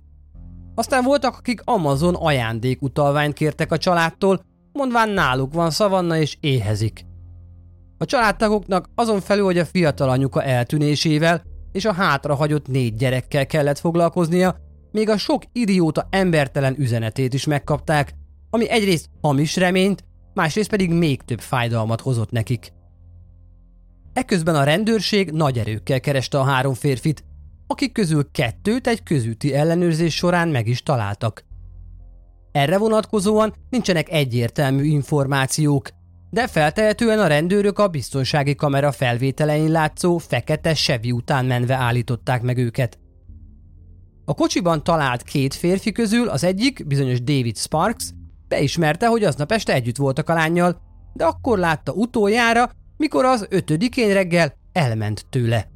Aztán 0.75 1.05
voltak, 1.05 1.37
akik 1.37 1.61
Amazon 1.65 2.15
ajándékutalványt 2.15 3.35
kértek 3.35 3.73
a 3.73 3.79
családtól, 3.79 4.41
mondván 4.73 5.11
náluk 5.11 5.55
van 5.55 5.71
szavanna 5.71 6.17
és 6.17 6.37
éhezik. 6.41 7.05
A 7.99 8.05
családtagoknak 8.05 8.89
azon 8.95 9.21
felül, 9.21 9.45
hogy 9.45 9.59
a 9.59 9.65
fiatal 9.65 10.09
anyuka 10.09 10.43
eltűnésével 10.43 11.43
és 11.73 11.85
a 11.85 11.93
hátrahagyott 11.93 12.67
négy 12.67 12.95
gyerekkel 12.95 13.47
kellett 13.47 13.79
foglalkoznia, 13.79 14.57
még 14.91 15.09
a 15.09 15.17
sok 15.17 15.43
idióta 15.53 16.07
embertelen 16.11 16.75
üzenetét 16.79 17.35
is 17.35 17.45
megkapták, 17.45 18.15
ami 18.51 18.69
egyrészt 18.69 19.09
hamis 19.21 19.57
reményt, 19.57 20.05
másrészt 20.35 20.71
pedig 20.71 20.91
még 20.91 21.23
több 21.23 21.41
fájdalmat 21.41 22.01
hozott 22.01 22.31
nekik. 22.31 22.73
Eközben 24.13 24.55
a 24.55 24.65
rendőrség 24.65 25.31
nagy 25.31 25.59
erőkkel 25.59 26.01
kereste 26.01 26.39
a 26.39 26.45
három 26.45 26.75
férfit, 26.75 27.25
akik 27.67 27.93
közül 27.93 28.31
kettőt 28.31 28.87
egy 28.87 29.03
közúti 29.03 29.55
ellenőrzés 29.55 30.15
során 30.15 30.49
meg 30.49 30.67
is 30.67 30.83
találtak. 30.83 31.45
Erre 32.53 32.79
vonatkozóan 32.79 33.55
nincsenek 33.71 34.11
egyértelmű 34.11 34.85
információk, 34.85 35.89
de 36.33 36.47
feltehetően 36.47 37.19
a 37.19 37.27
rendőrök 37.27 37.79
a 37.79 37.89
biztonsági 37.89 38.55
kamera 38.55 38.93
felvételein 38.93 39.71
látszó 39.71 40.19
fekete 40.19 40.75
sevi 40.75 41.13
után 41.13 41.45
menve 41.45 41.75
állították 41.75 42.43
meg 42.43 42.59
őket. 42.59 42.99
A 44.25 44.35
kocsiban 44.35 44.85
talált 44.85 45.23
két 45.23 45.55
férfi 45.55 45.93
közül 45.93 46.29
az 46.29 46.45
egyik, 46.45 46.87
bizonyos 46.87 47.23
David 47.23 47.57
Sparks, 47.57 48.11
beismerte, 48.49 49.07
hogy 49.07 49.25
aznap 49.25 49.53
este 49.53 49.73
együtt 49.73 49.97
voltak 49.97 50.29
a 50.29 50.35
lányjal, 50.35 50.81
de 51.13 51.25
akkor 51.25 51.59
látta 51.59 51.93
utoljára, 51.93 52.71
mikor 52.97 53.25
az 53.25 53.47
ötödikén 53.51 54.13
reggel 54.13 54.55
elment 54.73 55.27
tőle. 55.31 55.69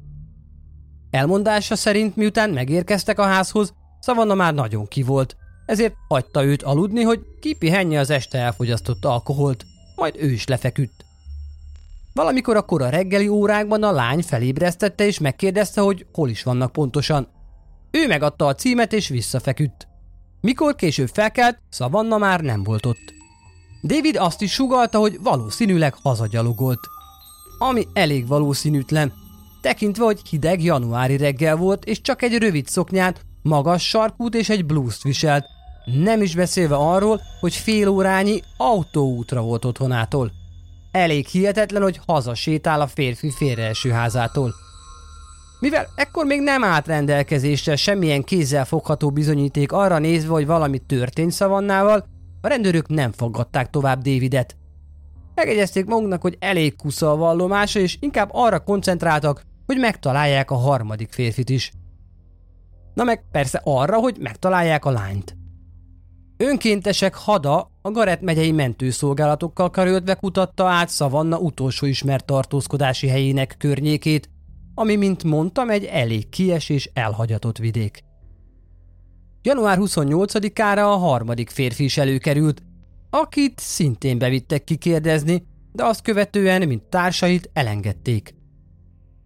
Elmondása 1.09 1.75
szerint 1.75 2.15
miután 2.15 2.49
megérkeztek 2.49 3.19
a 3.19 3.25
házhoz, 3.25 3.73
Szavanna 3.99 4.33
már 4.33 4.53
nagyon 4.53 4.87
ki 4.87 5.03
volt, 5.03 5.35
ezért 5.65 5.93
hagyta 6.07 6.43
őt 6.43 6.63
aludni, 6.63 7.01
hogy 7.01 7.19
kipihenje 7.39 7.99
az 7.99 8.09
este 8.09 8.37
elfogyasztott 8.37 9.05
alkoholt 9.05 9.65
majd 9.97 10.15
ő 10.17 10.31
is 10.31 10.47
lefeküdt. 10.47 11.05
Valamikor 12.13 12.65
a 12.67 12.89
reggeli 12.89 13.27
órákban 13.27 13.83
a 13.83 13.91
lány 13.91 14.21
felébresztette 14.23 15.05
és 15.05 15.19
megkérdezte, 15.19 15.81
hogy 15.81 16.05
hol 16.13 16.29
is 16.29 16.43
vannak 16.43 16.71
pontosan. 16.71 17.27
Ő 17.91 18.07
megadta 18.07 18.45
a 18.45 18.55
címet 18.55 18.93
és 18.93 19.07
visszafeküdt. 19.07 19.87
Mikor 20.41 20.75
később 20.75 21.07
felkelt, 21.07 21.59
Szavanna 21.69 22.17
már 22.17 22.41
nem 22.41 22.63
volt 22.63 22.85
ott. 22.85 23.13
David 23.83 24.15
azt 24.15 24.41
is 24.41 24.51
sugalta, 24.51 24.99
hogy 24.99 25.19
valószínűleg 25.21 25.93
hazagyalogolt. 25.93 26.79
Ami 27.59 27.87
elég 27.93 28.27
valószínűtlen, 28.27 29.13
tekintve, 29.61 30.03
hogy 30.03 30.21
hideg 30.29 30.63
januári 30.63 31.17
reggel 31.17 31.55
volt, 31.55 31.85
és 31.85 32.01
csak 32.01 32.21
egy 32.21 32.37
rövid 32.37 32.67
szoknyát, 32.67 33.25
magas 33.41 33.87
sarkút 33.87 34.35
és 34.35 34.49
egy 34.49 34.65
blúzt 34.65 35.03
viselt, 35.03 35.45
nem 35.93 36.21
is 36.21 36.35
beszélve 36.35 36.75
arról, 36.75 37.21
hogy 37.39 37.55
fél 37.55 37.87
órányi 37.87 38.41
autóútra 38.57 39.41
volt 39.41 39.65
otthonától. 39.65 40.31
Elég 40.91 41.27
hihetetlen, 41.27 41.81
hogy 41.81 41.99
hazasétál 42.05 42.81
a 42.81 42.87
férfi 42.87 43.31
félreeső 43.31 43.89
házától. 43.89 44.53
Mivel 45.59 45.87
ekkor 45.95 46.25
még 46.25 46.41
nem 46.41 46.63
állt 46.63 46.87
rendelkezésre 46.87 47.75
semmilyen 47.75 48.23
kézzel 48.23 48.65
fogható 48.65 49.11
bizonyíték 49.11 49.71
arra 49.71 49.99
nézve, 49.99 50.31
hogy 50.31 50.45
valami 50.45 50.79
történt 50.79 51.31
szavannával, 51.31 52.05
a 52.41 52.47
rendőrök 52.47 52.87
nem 52.87 53.11
fogadták 53.11 53.69
tovább 53.69 54.01
Davidet. 54.01 54.55
Megegyezték 55.35 55.85
maguknak, 55.85 56.21
hogy 56.21 56.37
elég 56.39 56.75
kusza 56.75 57.11
a 57.11 57.15
vallomása, 57.15 57.79
és 57.79 57.97
inkább 57.99 58.29
arra 58.31 58.59
koncentráltak, 58.59 59.41
hogy 59.65 59.77
megtalálják 59.77 60.51
a 60.51 60.55
harmadik 60.55 61.11
férfit 61.11 61.49
is. 61.49 61.71
Na 62.93 63.03
meg 63.03 63.23
persze 63.31 63.61
arra, 63.63 63.97
hogy 63.97 64.17
megtalálják 64.19 64.85
a 64.85 64.91
lányt. 64.91 65.36
Önkéntesek 66.37 67.15
hada 67.15 67.71
a 67.81 67.91
Garet 67.91 68.21
megyei 68.21 68.51
mentőszolgálatokkal 68.51 69.69
karöltve 69.69 70.13
kutatta 70.13 70.67
át 70.67 70.89
Szavanna 70.89 71.37
utolsó 71.37 71.85
ismert 71.85 72.25
tartózkodási 72.25 73.07
helyének 73.07 73.55
környékét, 73.57 74.29
ami, 74.73 74.95
mint 74.95 75.23
mondtam, 75.23 75.69
egy 75.69 75.83
elég 75.83 76.29
kies 76.29 76.69
és 76.69 76.89
elhagyatott 76.93 77.57
vidék. 77.57 78.03
Január 79.41 79.77
28-ára 79.81 80.91
a 80.91 80.97
harmadik 80.97 81.49
férfi 81.49 81.83
is 81.83 81.97
előkerült, 81.97 82.63
akit 83.09 83.59
szintén 83.59 84.17
bevittek 84.17 84.63
kikérdezni, 84.63 85.47
de 85.71 85.83
azt 85.83 86.01
követően, 86.01 86.67
mint 86.67 86.83
társait, 86.83 87.49
elengedték. 87.53 88.35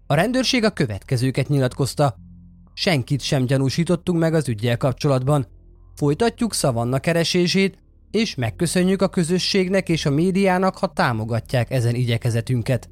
A 0.07 0.13
rendőrség 0.13 0.63
a 0.63 0.69
következőket 0.69 1.47
nyilatkozta. 1.47 2.15
Senkit 2.73 3.21
sem 3.21 3.45
gyanúsítottunk 3.45 4.19
meg 4.19 4.33
az 4.33 4.49
ügyel 4.49 4.77
kapcsolatban. 4.77 5.47
Folytatjuk 6.01 6.53
szavanna 6.53 6.99
keresését, 6.99 7.77
és 8.11 8.35
megköszönjük 8.35 9.01
a 9.01 9.07
közösségnek 9.07 9.89
és 9.89 10.05
a 10.05 10.09
médiának, 10.09 10.77
ha 10.77 10.93
támogatják 10.93 11.71
ezen 11.71 11.95
igyekezetünket. 11.95 12.89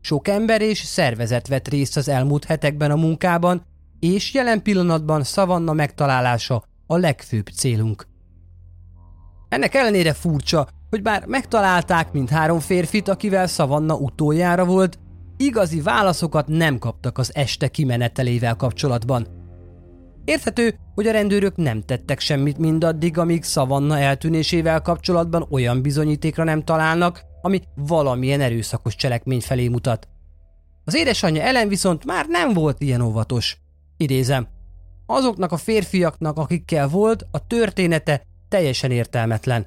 Sok 0.00 0.28
ember 0.28 0.60
és 0.60 0.78
szervezet 0.78 1.48
vett 1.48 1.68
részt 1.68 1.96
az 1.96 2.08
elmúlt 2.08 2.44
hetekben 2.44 2.90
a 2.90 2.96
munkában, 2.96 3.66
és 4.00 4.34
jelen 4.34 4.62
pillanatban 4.62 5.22
szavanna 5.22 5.72
megtalálása 5.72 6.64
a 6.86 6.96
legfőbb 6.96 7.46
célunk. 7.46 8.06
Ennek 9.48 9.74
ellenére 9.74 10.12
furcsa, 10.12 10.68
hogy 10.90 11.02
bár 11.02 11.26
megtalálták 11.26 12.12
mind 12.12 12.28
három 12.28 12.58
férfit, 12.58 13.08
akivel 13.08 13.46
szavanna 13.46 13.94
utoljára 13.94 14.64
volt, 14.64 14.98
igazi 15.36 15.80
válaszokat 15.80 16.46
nem 16.46 16.78
kaptak 16.78 17.18
az 17.18 17.34
este 17.34 17.68
kimenetelével 17.68 18.54
kapcsolatban. 18.54 19.44
Érthető, 20.26 20.78
hogy 20.94 21.06
a 21.06 21.12
rendőrök 21.12 21.56
nem 21.56 21.82
tettek 21.82 22.20
semmit 22.20 22.58
mindaddig, 22.58 23.18
amíg 23.18 23.42
szavanna 23.42 23.98
eltűnésével 23.98 24.80
kapcsolatban 24.80 25.46
olyan 25.50 25.82
bizonyítékra 25.82 26.44
nem 26.44 26.64
találnak, 26.64 27.22
ami 27.42 27.62
valamilyen 27.74 28.40
erőszakos 28.40 28.96
cselekmény 28.96 29.40
felé 29.40 29.68
mutat. 29.68 30.08
Az 30.84 30.94
édesanyja 30.94 31.42
ellen 31.42 31.68
viszont 31.68 32.04
már 32.04 32.26
nem 32.28 32.52
volt 32.52 32.80
ilyen 32.80 33.00
óvatos. 33.00 33.56
Idézem, 33.96 34.48
azoknak 35.06 35.52
a 35.52 35.56
férfiaknak, 35.56 36.38
akikkel 36.38 36.88
volt, 36.88 37.26
a 37.30 37.46
története 37.46 38.22
teljesen 38.48 38.90
értelmetlen. 38.90 39.66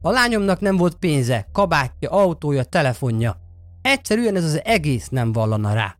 A 0.00 0.10
lányomnak 0.10 0.60
nem 0.60 0.76
volt 0.76 0.94
pénze, 0.94 1.48
kabátja, 1.52 2.10
autója, 2.10 2.64
telefonja. 2.64 3.36
Egyszerűen 3.82 4.36
ez 4.36 4.44
az 4.44 4.60
egész 4.64 5.08
nem 5.08 5.32
vallana 5.32 5.72
rá. 5.72 5.97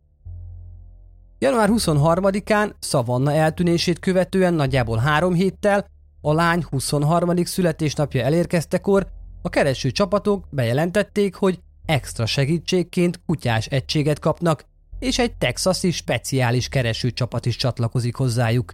Január 1.41 1.69
23-án 1.71 2.71
Szavanna 2.79 3.33
eltűnését 3.33 3.99
követően 3.99 4.53
nagyjából 4.53 4.97
három 4.97 5.33
héttel 5.33 5.85
a 6.21 6.33
lány 6.33 6.65
23. 6.69 7.45
születésnapja 7.45 8.23
elérkeztekor 8.23 9.07
a 9.41 9.49
kereső 9.49 9.91
csapatok 9.91 10.45
bejelentették, 10.49 11.35
hogy 11.35 11.59
extra 11.85 12.25
segítségként 12.25 13.21
kutyás 13.25 13.65
egységet 13.65 14.19
kapnak, 14.19 14.65
és 14.99 15.19
egy 15.19 15.37
texasi 15.37 15.91
speciális 15.91 16.67
keresőcsapat 16.67 17.45
is 17.45 17.55
csatlakozik 17.55 18.15
hozzájuk. 18.15 18.73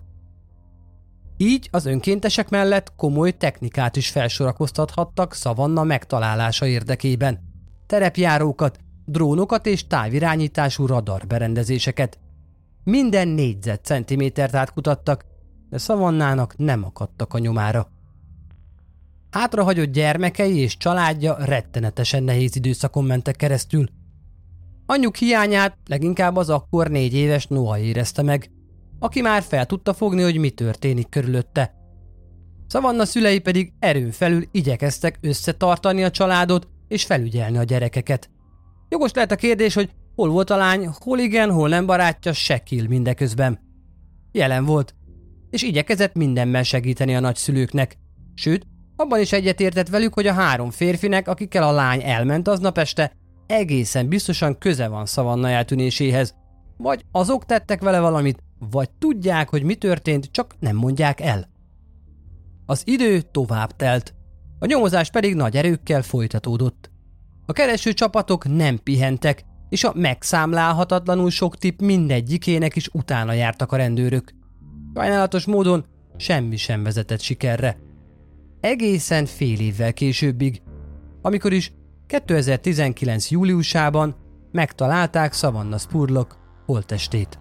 Így 1.38 1.70
az 1.72 1.86
önkéntesek 1.86 2.50
mellett 2.50 2.96
komoly 2.96 3.32
technikát 3.32 3.96
is 3.96 4.10
felsorakoztathattak 4.10 5.34
szavanna 5.34 5.84
megtalálása 5.84 6.66
érdekében. 6.66 7.40
Terepjárókat, 7.88 8.78
drónokat 9.06 9.66
és 9.66 9.88
távirányítású 9.88 10.86
radarberendezéseket. 10.86 12.20
Minden 12.86 13.28
négyzet 13.28 13.86
centimétert 13.86 14.56
átkutattak, 14.56 15.26
de 15.70 15.78
szavannának 15.78 16.58
nem 16.58 16.84
akadtak 16.84 17.34
a 17.34 17.38
nyomára. 17.40 17.92
Hátrahagyott 19.30 19.92
gyermekei 19.92 20.58
és 20.58 20.78
családja 20.78 21.36
rettenetesen 21.46 22.24
nehéz 22.24 22.56
időszakon 22.56 23.04
mentek 23.04 23.36
keresztül. 23.36 23.88
Anyjuk 24.86 25.16
hiányát 25.16 25.78
leginkább 25.86 26.36
az 26.36 26.50
akkor 26.50 26.90
négy 26.90 27.14
éves 27.14 27.48
Noah 27.48 27.80
érezte 27.80 28.22
meg, 28.22 28.52
aki 29.00 29.22
már 29.22 29.42
fel 29.42 29.66
tudta 29.66 29.94
fogni, 29.94 30.22
hogy 30.22 30.38
mi 30.38 30.50
történik 30.50 31.10
körülötte. 31.10 31.74
Szavanna 32.68 33.06
szülei 33.06 33.40
pedig 33.40 33.74
erőn 33.80 34.12
felül 34.12 34.44
igyekeztek 34.52 35.18
összetartani 35.22 36.04
a 36.04 36.12
családot 36.12 36.68
és 36.88 37.06
felügyelni 37.06 37.58
a 37.58 37.64
gyerekeket. 37.64 38.30
Jogos 38.90 39.14
lehet 39.14 39.32
a 39.32 39.36
kérdés, 39.36 39.74
hogy 39.74 39.92
hol 40.16 40.30
volt 40.30 40.50
a 40.50 40.58
lány, 40.58 40.90
hol 41.00 41.20
igen, 41.20 41.52
hol 41.52 41.70
nem 41.70 41.86
barátja 41.86 42.34
Sekil 42.34 42.88
mindeközben. 42.88 43.60
Jelen 44.32 44.66
volt, 44.66 44.96
és 45.50 45.64
igyekezett 45.64 46.14
mindenben 46.14 46.64
segíteni 46.64 47.16
a 47.16 47.20
nagyszülőknek. 47.20 47.98
Sőt, 48.34 48.68
abban 48.96 49.20
is 49.20 49.32
egyetértett 49.32 49.88
velük, 49.88 50.14
hogy 50.14 50.28
a 50.28 50.34
három 50.34 50.70
férfinek, 50.70 51.28
akikkel 51.28 51.64
a 51.64 51.72
lány 51.72 52.02
elment 52.04 52.48
aznap 52.48 52.78
este, 52.78 53.12
egészen 53.48 54.08
biztosan 54.08 54.58
köze 54.58 54.88
van 54.88 55.06
szavanna 55.06 55.50
eltűnéséhez. 55.50 56.36
Vagy 56.78 57.06
azok 57.12 57.46
tettek 57.46 57.82
vele 57.82 58.00
valamit, 58.00 58.44
vagy 58.60 58.90
tudják, 58.90 59.50
hogy 59.50 59.64
mi 59.64 59.76
történt, 59.76 60.30
csak 60.32 60.56
nem 60.60 60.76
mondják 60.76 61.22
el. 61.22 61.50
Az 62.66 62.82
idő 62.86 63.22
tovább 63.22 63.76
telt, 63.76 64.14
a 64.60 64.66
nyomozás 64.66 65.10
pedig 65.10 65.36
nagy 65.36 65.56
erőkkel 65.56 66.02
folytatódott. 66.02 66.92
A 67.46 67.54
kereső 67.54 67.94
csapatok 67.94 68.48
nem 68.48 68.80
pihentek, 68.84 69.46
és 69.76 69.84
a 69.84 69.94
megszámlálhatatlanul 69.96 71.30
sok 71.30 71.58
tip 71.58 71.82
mindegyikének 71.82 72.76
is 72.76 72.90
utána 72.92 73.34
jártak 73.34 73.72
a 73.72 73.76
rendőrök. 73.76 74.34
Sajnálatos 74.94 75.46
módon 75.46 75.86
semmi 76.18 76.56
sem 76.56 76.84
vezetett 76.84 77.20
sikerre. 77.22 77.78
Egészen 78.60 79.26
fél 79.26 79.60
évvel 79.60 79.94
későbbig, 79.94 80.62
amikor 81.22 81.54
is 81.54 81.74
2019. 82.08 83.32
júliusában 83.32 84.16
megtalálták 84.52 85.34
Savannah 85.34 85.80
Spurlock 85.80 86.38
holtestét. 86.66 87.40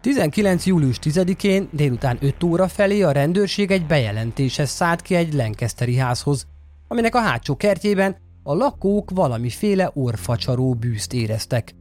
19. 0.00 0.66
július 0.66 0.98
10-én 1.02 1.68
délután 1.72 2.18
5 2.20 2.42
óra 2.42 2.68
felé 2.68 3.02
a 3.02 3.12
rendőrség 3.12 3.70
egy 3.70 3.86
bejelentéshez 3.86 4.70
szállt 4.70 5.02
ki 5.02 5.14
egy 5.14 5.34
Lancasteri 5.34 5.96
házhoz, 5.96 6.46
aminek 6.88 7.14
a 7.14 7.20
hátsó 7.20 7.56
kertjében 7.56 8.24
a 8.46 8.54
lakók 8.54 9.10
valamiféle 9.10 9.90
orfacsaró 9.94 10.74
bűzt 10.74 11.12
éreztek. 11.12 11.74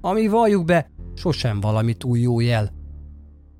Ami 0.00 0.26
valljuk 0.28 0.64
be, 0.64 0.90
sosem 1.14 1.60
valami 1.60 1.94
túl 1.94 2.18
jó 2.18 2.40
jel. 2.40 2.72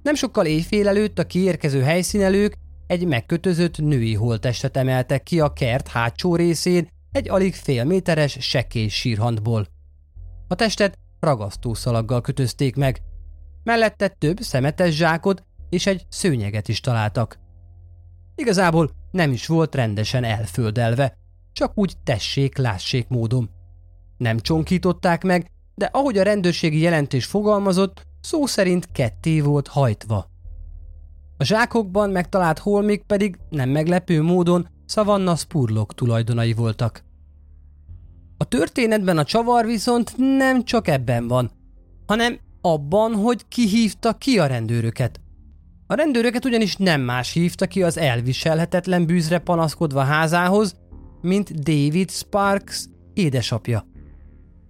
Nem 0.03 0.15
sokkal 0.15 0.47
éjfél 0.47 0.89
előtt 0.89 1.19
a 1.19 1.27
kiérkező 1.27 1.81
helyszínelők 1.81 2.55
egy 2.87 3.07
megkötözött 3.07 3.79
női 3.79 4.15
holtestet 4.15 4.77
emeltek 4.77 5.23
ki 5.23 5.41
a 5.41 5.53
kert 5.53 5.89
hátsó 5.89 6.37
részén 6.37 6.89
egy 7.13 7.29
alig 7.29 7.55
fél 7.55 7.85
méteres 7.85 8.37
sekély 8.41 8.89
sírhandból. 8.89 9.67
A 10.49 10.55
testet 10.55 10.99
ragasztószalaggal 11.21 12.21
kötözték 12.21 12.77
meg, 12.77 13.01
mellette 13.63 14.09
több 14.09 14.39
szemetes 14.41 14.95
zsákot 14.95 15.43
és 15.69 15.87
egy 15.87 16.07
szőnyeget 16.09 16.69
is 16.69 16.81
találtak. 16.81 17.39
Igazából 18.35 18.91
nem 19.11 19.33
is 19.33 19.47
volt 19.47 19.75
rendesen 19.75 20.25
elföldelve, 20.25 21.17
csak 21.59 21.73
úgy 21.75 21.97
tessék-lássék 22.05 23.09
módon. 23.09 23.51
Nem 24.17 24.39
csonkították 24.39 25.23
meg, 25.23 25.51
de 25.75 25.89
ahogy 25.93 26.19
a 26.19 26.23
rendőrségi 26.23 26.81
jelentés 26.81 27.25
fogalmazott, 27.25 28.07
szó 28.21 28.47
szerint 28.47 28.93
ketté 28.93 29.41
volt 29.41 29.67
hajtva. 29.67 30.31
A 31.37 31.45
zsákokban 31.45 32.11
megtalált 32.11 32.59
holmik 32.59 33.03
pedig 33.03 33.39
nem 33.51 33.69
meglepő 33.69 34.23
módon 34.23 34.69
Savannah 34.87 35.37
Spurlock 35.37 35.95
tulajdonai 35.95 36.53
voltak. 36.53 37.05
A 38.37 38.45
történetben 38.45 39.19
a 39.19 39.25
csavar 39.25 39.67
viszont 39.67 40.15
nem 40.17 40.65
csak 40.65 40.89
ebben 40.89 41.29
van, 41.29 41.51
hanem 42.07 42.39
abban, 42.61 43.15
hogy 43.15 43.49
ki 43.49 43.69
hívta 43.69 44.13
ki 44.13 44.39
a 44.39 44.47
rendőröket. 44.47 45.21
A 45.87 45.95
rendőröket 45.95 46.45
ugyanis 46.45 46.77
nem 46.77 47.01
más 47.01 47.33
hívta 47.33 47.67
ki 47.67 47.83
az 47.83 47.99
elviselhetetlen 47.99 49.07
bűzre 49.07 49.39
panaszkodva 49.39 50.03
házához, 50.03 50.77
mint 51.21 51.55
David 51.55 52.11
Sparks 52.11 52.85
édesapja. 53.15 53.87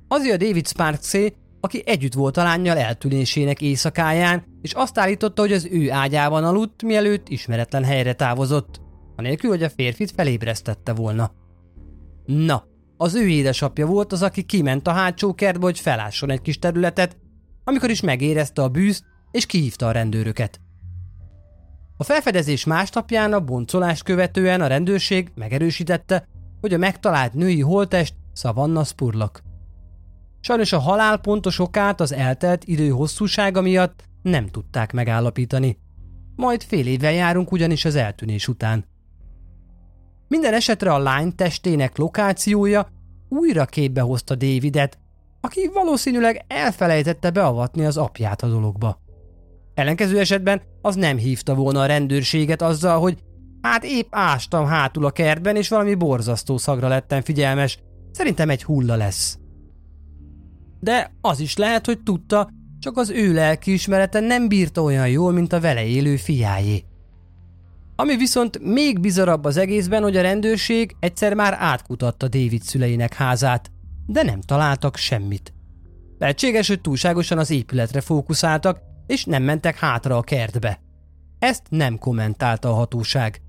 Azért 0.08 0.42
a 0.42 0.44
David 0.44 0.66
Sparksé, 0.66 1.34
aki 1.60 1.82
együtt 1.86 2.14
volt 2.14 2.36
a 2.36 2.42
lányjal 2.42 2.76
eltűnésének 2.76 3.62
éjszakáján, 3.62 4.44
és 4.62 4.72
azt 4.72 4.98
állította, 4.98 5.42
hogy 5.42 5.52
az 5.52 5.68
ő 5.70 5.90
ágyában 5.90 6.44
aludt, 6.44 6.82
mielőtt 6.82 7.28
ismeretlen 7.28 7.84
helyre 7.84 8.12
távozott, 8.12 8.80
anélkül, 9.16 9.50
hogy 9.50 9.62
a 9.62 9.70
férfit 9.70 10.10
felébresztette 10.10 10.92
volna. 10.92 11.32
Na, 12.24 12.64
az 12.96 13.14
ő 13.14 13.28
édesapja 13.28 13.86
volt 13.86 14.12
az, 14.12 14.22
aki 14.22 14.42
kiment 14.42 14.86
a 14.86 14.92
hátsó 14.92 15.34
kertbe, 15.34 15.64
hogy 15.64 15.80
felásson 15.80 16.30
egy 16.30 16.40
kis 16.40 16.58
területet, 16.58 17.16
amikor 17.64 17.90
is 17.90 18.00
megérezte 18.00 18.62
a 18.62 18.68
bűzt, 18.68 19.04
és 19.30 19.46
kihívta 19.46 19.86
a 19.86 19.92
rendőröket. 19.92 20.60
A 21.96 22.04
felfedezés 22.04 22.64
másnapján 22.64 23.32
a 23.32 23.40
boncolást 23.40 24.02
követően 24.02 24.60
a 24.60 24.66
rendőrség 24.66 25.30
megerősítette, 25.34 26.28
hogy 26.60 26.74
a 26.74 26.78
megtalált 26.78 27.34
női 27.34 27.60
holtest 27.60 28.14
Savannah 28.32 28.84
Spurlock. 28.84 29.42
Sajnos 30.40 30.72
a 30.72 30.78
halál 30.78 31.18
pontos 31.18 31.58
okát 31.58 32.00
az 32.00 32.12
eltelt 32.12 32.64
idő 32.64 32.88
hosszúsága 32.88 33.60
miatt 33.60 34.04
nem 34.22 34.46
tudták 34.46 34.92
megállapítani. 34.92 35.78
Majd 36.36 36.62
fél 36.62 36.86
évvel 36.86 37.12
járunk 37.12 37.52
ugyanis 37.52 37.84
az 37.84 37.94
eltűnés 37.94 38.48
után. 38.48 38.84
Minden 40.28 40.54
esetre 40.54 40.92
a 40.92 40.98
lány 40.98 41.34
testének 41.34 41.96
lokációja 41.96 42.88
újra 43.28 43.64
képbe 43.64 44.00
hozta 44.00 44.34
Davidet, 44.34 44.98
aki 45.40 45.70
valószínűleg 45.72 46.44
elfelejtette 46.46 47.30
beavatni 47.30 47.84
az 47.84 47.96
apját 47.96 48.42
a 48.42 48.48
dologba. 48.48 49.00
Ellenkező 49.74 50.18
esetben 50.18 50.62
az 50.82 50.94
nem 50.94 51.16
hívta 51.16 51.54
volna 51.54 51.80
a 51.80 51.86
rendőrséget 51.86 52.62
azzal, 52.62 53.00
hogy 53.00 53.18
hát 53.62 53.84
épp 53.84 54.08
ástam 54.10 54.66
hátul 54.66 55.04
a 55.04 55.10
kertben, 55.10 55.56
és 55.56 55.68
valami 55.68 55.94
borzasztó 55.94 56.56
szagra 56.56 56.88
lettem 56.88 57.22
figyelmes. 57.22 57.78
Szerintem 58.12 58.50
egy 58.50 58.64
hulla 58.64 58.96
lesz. 58.96 59.38
De 60.80 61.12
az 61.20 61.40
is 61.40 61.56
lehet, 61.56 61.86
hogy 61.86 62.02
tudta, 62.02 62.48
csak 62.78 62.96
az 62.96 63.10
ő 63.10 63.32
lelkiismerete 63.32 64.20
nem 64.20 64.48
bírta 64.48 64.82
olyan 64.82 65.08
jól, 65.08 65.32
mint 65.32 65.52
a 65.52 65.60
vele 65.60 65.84
élő 65.84 66.16
fiájé. 66.16 66.84
Ami 67.96 68.16
viszont 68.16 68.58
még 68.62 69.00
bizarabb 69.00 69.44
az 69.44 69.56
egészben, 69.56 70.02
hogy 70.02 70.16
a 70.16 70.22
rendőrség 70.22 70.96
egyszer 71.00 71.34
már 71.34 71.56
átkutatta 71.58 72.28
David 72.28 72.62
szüleinek 72.62 73.14
házát, 73.14 73.70
de 74.06 74.22
nem 74.22 74.40
találtak 74.40 74.96
semmit. 74.96 75.52
Lehetséges, 76.18 76.68
hogy 76.68 76.80
túlságosan 76.80 77.38
az 77.38 77.50
épületre 77.50 78.00
fókuszáltak, 78.00 78.80
és 79.06 79.24
nem 79.24 79.42
mentek 79.42 79.78
hátra 79.78 80.16
a 80.16 80.22
kertbe. 80.22 80.80
Ezt 81.38 81.62
nem 81.68 81.98
kommentálta 81.98 82.68
a 82.68 82.74
hatóság. 82.74 83.40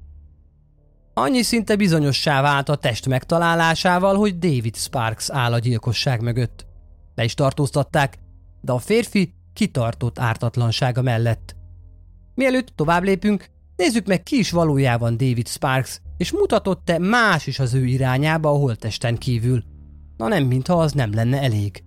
Annyi 1.22 1.42
szinte 1.42 1.76
bizonyossá 1.76 2.42
vált 2.42 2.70
a 2.70 2.76
test 2.76 3.08
megtalálásával, 3.08 4.16
hogy 4.16 4.38
David 4.38 4.76
Sparks 4.76 5.30
áll 5.30 5.54
a 5.54 5.60
gyilkosság 5.60 6.22
mögött. 6.22 6.66
Le 7.16 7.24
is 7.24 7.34
tartóztatták, 7.34 8.18
de 8.62 8.72
a 8.72 8.78
férfi 8.78 9.34
kitartott 9.54 10.20
ártatlansága 10.20 11.02
mellett. 11.02 11.56
Mielőtt 12.36 12.68
tovább 12.76 13.04
lépünk, 13.04 13.50
nézzük 13.76 14.08
meg 14.08 14.24
ki 14.24 14.38
is 14.38 14.52
valójában 14.52 15.18
David 15.18 15.48
Sparks, 15.48 16.02
és 16.18 16.32
mutatott-e 16.32 17.00
más 17.00 17.48
is 17.48 17.60
az 17.60 17.74
ő 17.74 17.86
irányába 17.86 18.50
a 18.50 18.58
holtesten 18.58 19.18
kívül. 19.18 19.64
Na 20.18 20.28
nem, 20.28 20.44
mintha 20.44 20.74
az 20.74 20.92
nem 20.92 21.14
lenne 21.14 21.42
elég. 21.42 21.84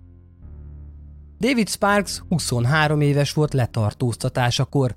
David 1.39 1.69
Sparks 1.69 2.21
23 2.29 3.01
éves 3.01 3.33
volt 3.33 3.53
letartóztatásakor. 3.53 4.95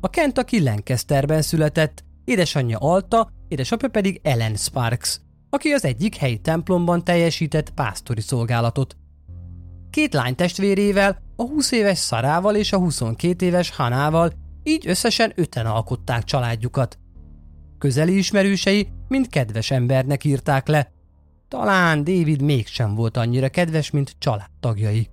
A 0.00 0.08
Kentucky 0.08 0.62
Lancasterben 0.62 1.42
született, 1.42 2.04
édesanyja 2.24 2.78
Alta, 2.78 3.38
édesapja 3.50 3.88
pedig 3.88 4.20
Ellen 4.22 4.56
Sparks, 4.56 5.20
aki 5.50 5.70
az 5.70 5.84
egyik 5.84 6.16
helyi 6.16 6.38
templomban 6.38 7.04
teljesített 7.04 7.70
pásztori 7.70 8.20
szolgálatot. 8.20 8.96
Két 9.90 10.12
lány 10.12 10.34
testvérével, 10.34 11.22
a 11.36 11.42
20 11.42 11.72
éves 11.72 11.98
Szarával 11.98 12.56
és 12.56 12.72
a 12.72 12.78
22 12.78 13.46
éves 13.46 13.70
Hanával, 13.70 14.32
így 14.62 14.88
összesen 14.88 15.32
öten 15.34 15.66
alkották 15.66 16.24
családjukat. 16.24 16.98
Közeli 17.78 18.16
ismerősei 18.16 18.88
mind 19.08 19.28
kedves 19.28 19.70
embernek 19.70 20.24
írták 20.24 20.68
le. 20.68 20.92
Talán 21.48 22.04
David 22.04 22.42
mégsem 22.42 22.94
volt 22.94 23.16
annyira 23.16 23.48
kedves, 23.48 23.90
mint 23.90 24.16
családtagjai. 24.18 25.08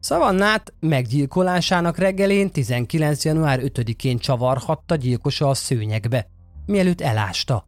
Szavannát 0.00 0.74
meggyilkolásának 0.80 1.98
reggelén 1.98 2.50
19. 2.50 3.24
január 3.24 3.60
5-én 3.62 4.18
csavarhatta 4.18 4.94
gyilkosa 4.94 5.48
a 5.48 5.54
szőnyegbe, 5.54 6.26
mielőtt 6.66 7.00
elásta. 7.00 7.66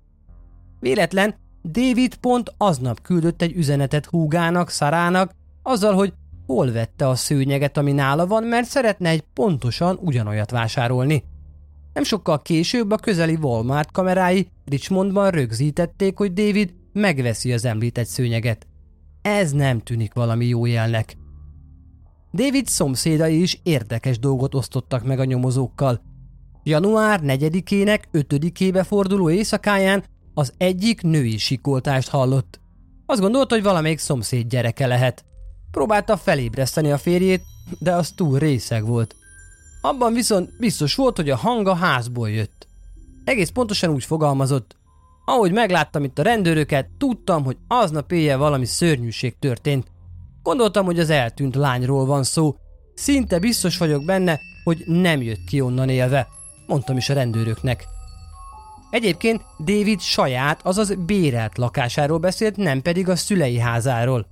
Véletlen, 0.81 1.35
David 1.63 2.17
pont 2.17 2.55
aznap 2.57 3.03
küldött 3.03 3.43
egy 3.43 3.57
üzenetet 3.57 4.07
húgának, 4.07 4.71
Szarának, 4.71 5.35
azzal, 5.63 5.95
hogy 5.95 6.13
hol 6.47 6.73
vette 6.73 7.09
a 7.09 7.15
szőnyeget, 7.15 7.77
ami 7.77 7.93
nála 7.93 8.27
van, 8.27 8.45
mert 8.45 8.69
szeretne 8.69 9.09
egy 9.09 9.25
pontosan 9.35 9.99
ugyanolyat 10.01 10.51
vásárolni. 10.51 11.25
Nem 11.93 12.05
sokkal 12.05 12.43
később 12.43 12.91
a 12.91 12.97
közeli 12.97 13.35
Walmart 13.35 13.91
kamerái 13.91 14.49
Richmondban 14.65 15.31
rögzítették, 15.31 16.17
hogy 16.17 16.33
David 16.33 16.75
megveszi 16.93 17.53
az 17.53 17.65
említett 17.65 18.07
szőnyeget. 18.07 18.67
Ez 19.23 19.53
nem 19.53 19.81
tűnik 19.81 20.15
valami 20.15 20.47
jó 20.47 20.67
jelnek. 20.67 21.17
David 22.33 22.67
szomszédai 22.67 23.43
is 23.43 23.61
érdekes 23.63 24.19
dolgot 24.19 24.55
osztottak 24.55 25.05
meg 25.05 25.19
a 25.19 25.25
nyomozókkal. 25.25 26.01
Január 26.69 27.21
4-ének 27.25 28.03
5-ébe 28.13 28.85
forduló 28.87 29.31
éjszakáján 29.31 30.05
az 30.35 30.53
egyik 30.57 31.03
női 31.03 31.39
sikoltást 31.39 32.09
hallott. 32.09 32.61
Azt 33.07 33.21
gondolta, 33.21 33.55
hogy 33.55 33.65
valamelyik 33.65 33.99
szomszéd 33.99 34.49
gyereke 34.49 34.87
lehet. 34.87 35.25
Próbálta 35.71 36.17
felébreszteni 36.17 36.91
a 36.91 36.99
férjét, 36.99 37.43
de 37.79 37.95
az 37.95 38.11
túl 38.11 38.39
részeg 38.39 38.87
volt. 38.87 39.15
Abban 39.81 40.13
viszont 40.13 40.59
biztos 40.59 40.95
volt, 40.95 41.17
hogy 41.17 41.31
a 41.31 41.37
hang 41.37 41.67
a 41.67 41.75
házból 41.75 42.31
jött. 42.31 42.67
Egész 43.25 43.51
pontosan 43.51 43.91
úgy 43.91 44.05
fogalmazott. 44.05 44.77
Ahogy 45.25 45.53
megláttam 45.53 46.05
itt 46.05 46.19
a 46.19 46.23
rendőröket, 46.23 46.89
tudtam, 46.99 47.45
hogy 47.45 47.57
aznap 47.69 48.13
éjjel 48.13 48.39
valami 48.39 48.65
szörnyűség 48.65 49.39
történt. 49.39 49.87
Gondoltam, 50.43 50.85
hogy 50.85 50.99
az 50.99 51.11
eltűnt 51.11 51.55
lányról 51.55 52.07
van 52.07 52.23
szó. 52.23 52.57
Szinte 52.95 53.39
biztos 53.39 53.79
vagyok 53.79 54.05
benne, 54.05 54.41
hogy 54.65 54.83
nem 54.87 55.23
jött 55.23 55.45
ki 55.45 55.61
onnan 55.61 55.89
élve. 55.89 56.29
Mondtam 56.69 56.97
is 56.97 57.09
a 57.09 57.15
rendőröknek. 57.15 57.87
Egyébként 58.91 59.43
David 59.59 60.01
saját, 60.01 60.67
azaz 60.67 60.95
bérelt 60.95 61.59
lakásáról 61.59 62.19
beszélt, 62.19 62.57
nem 62.57 62.83
pedig 62.83 63.09
a 63.09 63.17
szülei 63.17 63.59
házáról. 63.59 64.27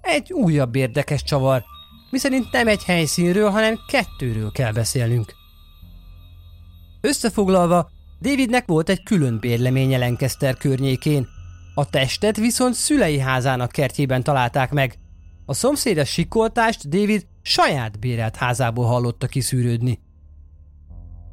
Egy 0.00 0.32
újabb 0.32 0.76
érdekes 0.76 1.22
csavar, 1.22 1.64
miszerint 2.10 2.52
nem 2.52 2.68
egy 2.68 2.84
helyszínről, 2.84 3.50
hanem 3.50 3.78
kettőről 3.88 4.50
kell 4.52 4.72
beszélnünk. 4.72 5.34
Összefoglalva, 7.00 7.90
Davidnek 8.20 8.66
volt 8.66 8.88
egy 8.88 9.02
külön 9.02 9.38
bérleménye 9.40 9.98
Lancaster 9.98 10.56
környékén, 10.56 11.26
a 11.74 11.90
testet 11.90 12.36
viszont 12.36 12.74
szülei 12.74 13.18
házának 13.18 13.70
kertjében 13.70 14.22
találták 14.22 14.70
meg. 14.70 14.98
A 15.44 15.54
szomszédes 15.54 16.08
sikoltást 16.08 16.88
David 16.88 17.26
saját 17.42 17.98
bérelt 17.98 18.36
házából 18.36 18.86
hallotta 18.86 19.26
kiszűrődni. 19.26 20.05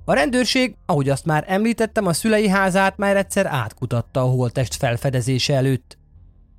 A 0.05 0.13
rendőrség, 0.13 0.75
ahogy 0.85 1.09
azt 1.09 1.25
már 1.25 1.43
említettem, 1.47 2.05
a 2.05 2.13
szülei 2.13 2.47
házát 2.47 2.97
már 2.97 3.17
egyszer 3.17 3.45
átkutatta 3.45 4.21
a 4.21 4.29
holtest 4.29 4.75
felfedezése 4.75 5.55
előtt. 5.55 5.97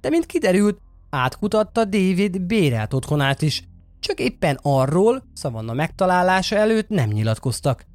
De 0.00 0.08
mint 0.08 0.26
kiderült, 0.26 0.80
átkutatta 1.10 1.84
David 1.84 2.40
bérelt 2.40 2.94
otthonát 2.94 3.42
is, 3.42 3.62
csak 4.00 4.20
éppen 4.20 4.58
arról, 4.62 5.22
szavanna 5.34 5.72
megtalálása 5.72 6.56
előtt 6.56 6.88
nem 6.88 7.08
nyilatkoztak. 7.08 7.86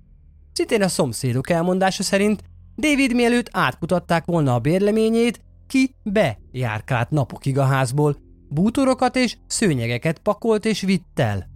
Szintén 0.53 0.81
a 0.81 0.87
szomszédok 0.87 1.49
elmondása 1.49 2.03
szerint 2.03 2.43
David 2.75 3.13
mielőtt 3.13 3.49
átkutatták 3.51 4.25
volna 4.25 4.53
a 4.53 4.59
bérleményét, 4.59 5.41
ki 5.67 5.95
bejárkált 6.03 7.09
napokig 7.09 7.57
a 7.57 7.63
házból, 7.63 8.17
bútorokat 8.49 9.15
és 9.15 9.37
szőnyegeket 9.47 10.19
pakolt 10.19 10.65
és 10.65 10.81
vitt 10.81 11.19
el. 11.19 11.49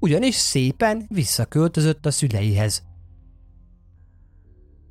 Ugyanis 0.00 0.34
szépen 0.34 1.04
visszaköltözött 1.08 2.06
a 2.06 2.10
szüleihez. 2.10 2.82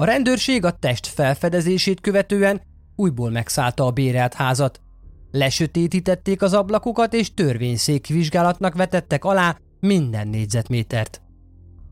A 0.03 0.05
rendőrség 0.05 0.65
a 0.65 0.71
test 0.71 1.07
felfedezését 1.07 2.01
követően 2.01 2.61
újból 2.95 3.29
megszállta 3.29 3.85
a 3.85 3.91
bérelt 3.91 4.33
házat. 4.33 4.81
Lesötétítették 5.31 6.41
az 6.41 6.53
ablakokat 6.53 7.13
és 7.13 7.33
törvényszék 7.33 8.07
vizsgálatnak 8.07 8.75
vetettek 8.75 9.25
alá 9.25 9.57
minden 9.79 10.27
négyzetmétert. 10.27 11.21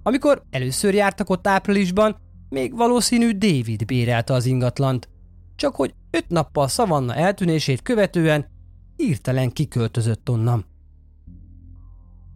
Amikor 0.04 0.44
először 0.50 0.94
jártak 0.94 1.30
ott 1.30 1.48
áprilisban, 1.48 2.16
még 2.50 2.76
valószínű 2.76 3.32
David 3.32 3.86
bérelte 3.86 4.34
az 4.34 4.46
ingatlant, 4.46 5.10
csak 5.56 5.76
hogy 5.76 5.94
öt 6.10 6.30
nappal 6.30 6.68
szavanna 6.68 7.16
eltűnését 7.16 7.82
követően 7.82 8.46
hirtelen 8.96 9.52
kiköltözött 9.52 10.30
onnan. 10.30 10.66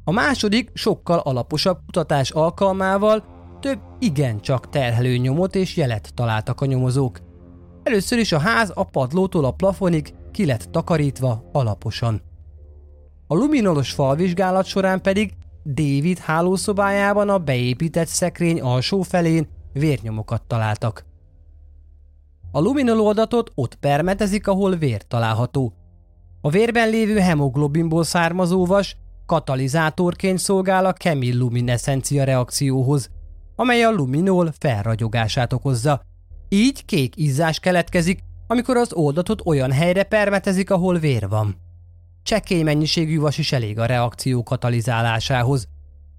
A 0.04 0.12
második, 0.12 0.72
sokkal 0.74 1.20
alaposabb 1.20 1.80
kutatás 1.86 2.32
alkalmával 2.32 3.35
több 3.66 3.80
igencsak 4.00 4.70
terhelő 4.70 5.18
nyomot 5.18 5.56
és 5.56 5.76
jelet 5.76 6.14
találtak 6.14 6.62
a 6.62 6.66
nyomozók. 6.66 7.20
Először 7.84 8.18
is 8.18 8.32
a 8.32 8.40
ház 8.40 8.72
a 8.74 8.84
padlótól 8.84 9.46
a 9.46 9.52
plafonig 9.52 10.14
ki 10.32 10.46
lett 10.46 10.68
takarítva 10.72 11.50
alaposan. 11.52 12.22
A 13.28 13.36
luminolos 13.36 13.92
falvizsgálat 13.92 14.66
során 14.66 15.02
pedig 15.02 15.34
David 15.64 16.18
hálószobájában 16.18 17.30
a 17.30 17.38
beépített 17.38 18.08
szekrény 18.08 18.62
alsó 18.62 19.02
felén 19.02 19.48
vérnyomokat 19.74 20.42
találtak. 20.48 21.06
A 22.52 22.60
luminolódatot 22.60 23.52
ott 23.56 23.76
permetezik, 23.76 24.48
ahol 24.48 24.76
vér 24.76 25.08
található. 25.08 25.74
A 26.42 26.50
vérben 26.50 26.90
lévő 26.90 27.20
hemoglobinból 27.20 28.04
származó 28.04 28.66
vas 28.66 28.98
katalizátorként 29.26 30.40
szolgál 30.40 30.86
a 30.86 30.94
kemilluminescencia 30.94 32.24
reakcióhoz, 32.24 33.10
amely 33.56 33.84
a 33.84 33.92
luminol 33.92 34.54
felragyogását 34.60 35.54
okozza. 35.54 36.02
Így 36.50 36.86
kék 36.86 37.16
izzás 37.16 37.60
keletkezik, 37.60 38.20
amikor 38.48 38.78
az 38.78 38.94
oldatot 38.94 39.46
olyan 39.46 39.72
helyre 39.72 40.04
permetezik, 40.04 40.72
ahol 40.72 41.00
vér 41.00 41.28
van. 41.28 41.56
Csekély 42.24 42.64
mennyiségű 42.64 43.20
vas 43.20 43.38
is 43.38 43.52
elég 43.52 43.80
a 43.80 43.86
reakció 43.86 44.44
katalizálásához. 44.44 45.68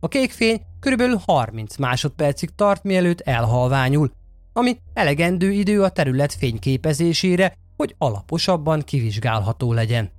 A 0.01 0.09
kék 0.09 0.31
fény 0.31 0.61
körülbelül 0.81 1.21
30 1.27 1.77
másodpercig 1.77 2.51
tart, 2.55 2.83
mielőtt 2.83 3.21
elhalványul, 3.21 4.11
ami 4.53 4.77
elegendő 4.93 5.51
idő 5.51 5.83
a 5.83 5.89
terület 5.89 6.33
fényképezésére 6.35 7.57
hogy 7.77 7.95
alaposabban 7.99 8.81
kivizsgálható 8.81 9.73
legyen. 9.73 10.11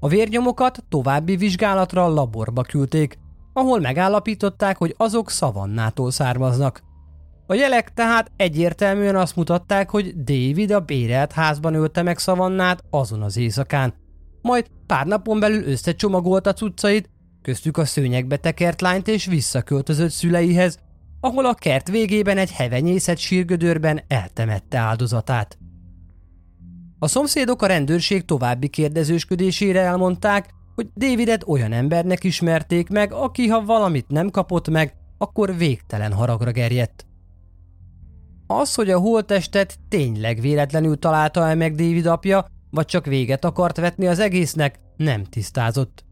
A 0.00 0.08
vérnyomokat 0.08 0.84
további 0.88 1.36
vizsgálatra 1.36 2.08
laborba 2.08 2.62
küldték, 2.62 3.18
ahol 3.60 3.80
megállapították, 3.80 4.76
hogy 4.76 4.94
azok 4.96 5.30
szavannától 5.30 6.10
származnak. 6.10 6.82
A 7.46 7.54
jelek 7.54 7.92
tehát 7.94 8.30
egyértelműen 8.36 9.16
azt 9.16 9.36
mutatták, 9.36 9.90
hogy 9.90 10.22
David 10.24 10.70
a 10.70 10.80
bérelt 10.80 11.32
házban 11.32 11.74
ölte 11.74 12.02
meg 12.02 12.18
szavannát 12.18 12.84
azon 12.90 13.22
az 13.22 13.36
éjszakán. 13.36 13.94
Majd 14.42 14.66
pár 14.86 15.06
napon 15.06 15.40
belül 15.40 15.64
összecsomagolta 15.64 16.52
cuccait, 16.52 17.10
köztük 17.42 17.76
a 17.76 17.84
szőnyegbe 17.84 18.36
tekert 18.36 18.80
lányt 18.80 19.08
és 19.08 19.26
visszaköltözött 19.26 20.10
szüleihez, 20.10 20.78
ahol 21.20 21.46
a 21.46 21.54
kert 21.54 21.88
végében 21.88 22.38
egy 22.38 22.52
hevenyészet 22.52 23.18
sírgödörben 23.18 24.00
eltemette 24.08 24.78
áldozatát. 24.78 25.58
A 26.98 27.08
szomszédok 27.08 27.62
a 27.62 27.66
rendőrség 27.66 28.24
további 28.24 28.68
kérdezősködésére 28.68 29.80
elmondták, 29.80 30.48
hogy 30.74 30.88
Davidet 30.94 31.44
olyan 31.46 31.72
embernek 31.72 32.24
ismerték 32.24 32.88
meg, 32.88 33.12
aki 33.12 33.48
ha 33.48 33.64
valamit 33.64 34.08
nem 34.08 34.30
kapott 34.30 34.68
meg, 34.68 34.94
akkor 35.18 35.56
végtelen 35.56 36.12
haragra 36.12 36.50
gerjedt. 36.50 37.06
Az, 38.46 38.74
hogy 38.74 38.90
a 38.90 38.98
holttestet 38.98 39.78
tényleg 39.88 40.40
véletlenül 40.40 40.98
találta 40.98 41.48
el 41.48 41.56
meg 41.56 41.74
David 41.74 42.06
apja, 42.06 42.46
vagy 42.70 42.86
csak 42.86 43.06
véget 43.06 43.44
akart 43.44 43.76
vetni 43.76 44.06
az 44.06 44.18
egésznek, 44.18 44.78
nem 44.96 45.24
tisztázott. 45.24 46.04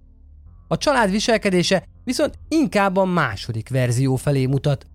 A 0.68 0.76
család 0.76 1.10
viselkedése 1.10 1.84
viszont 2.04 2.38
inkább 2.48 2.96
a 2.96 3.04
második 3.04 3.68
verzió 3.68 4.16
felé 4.16 4.46
mutat. 4.46 4.86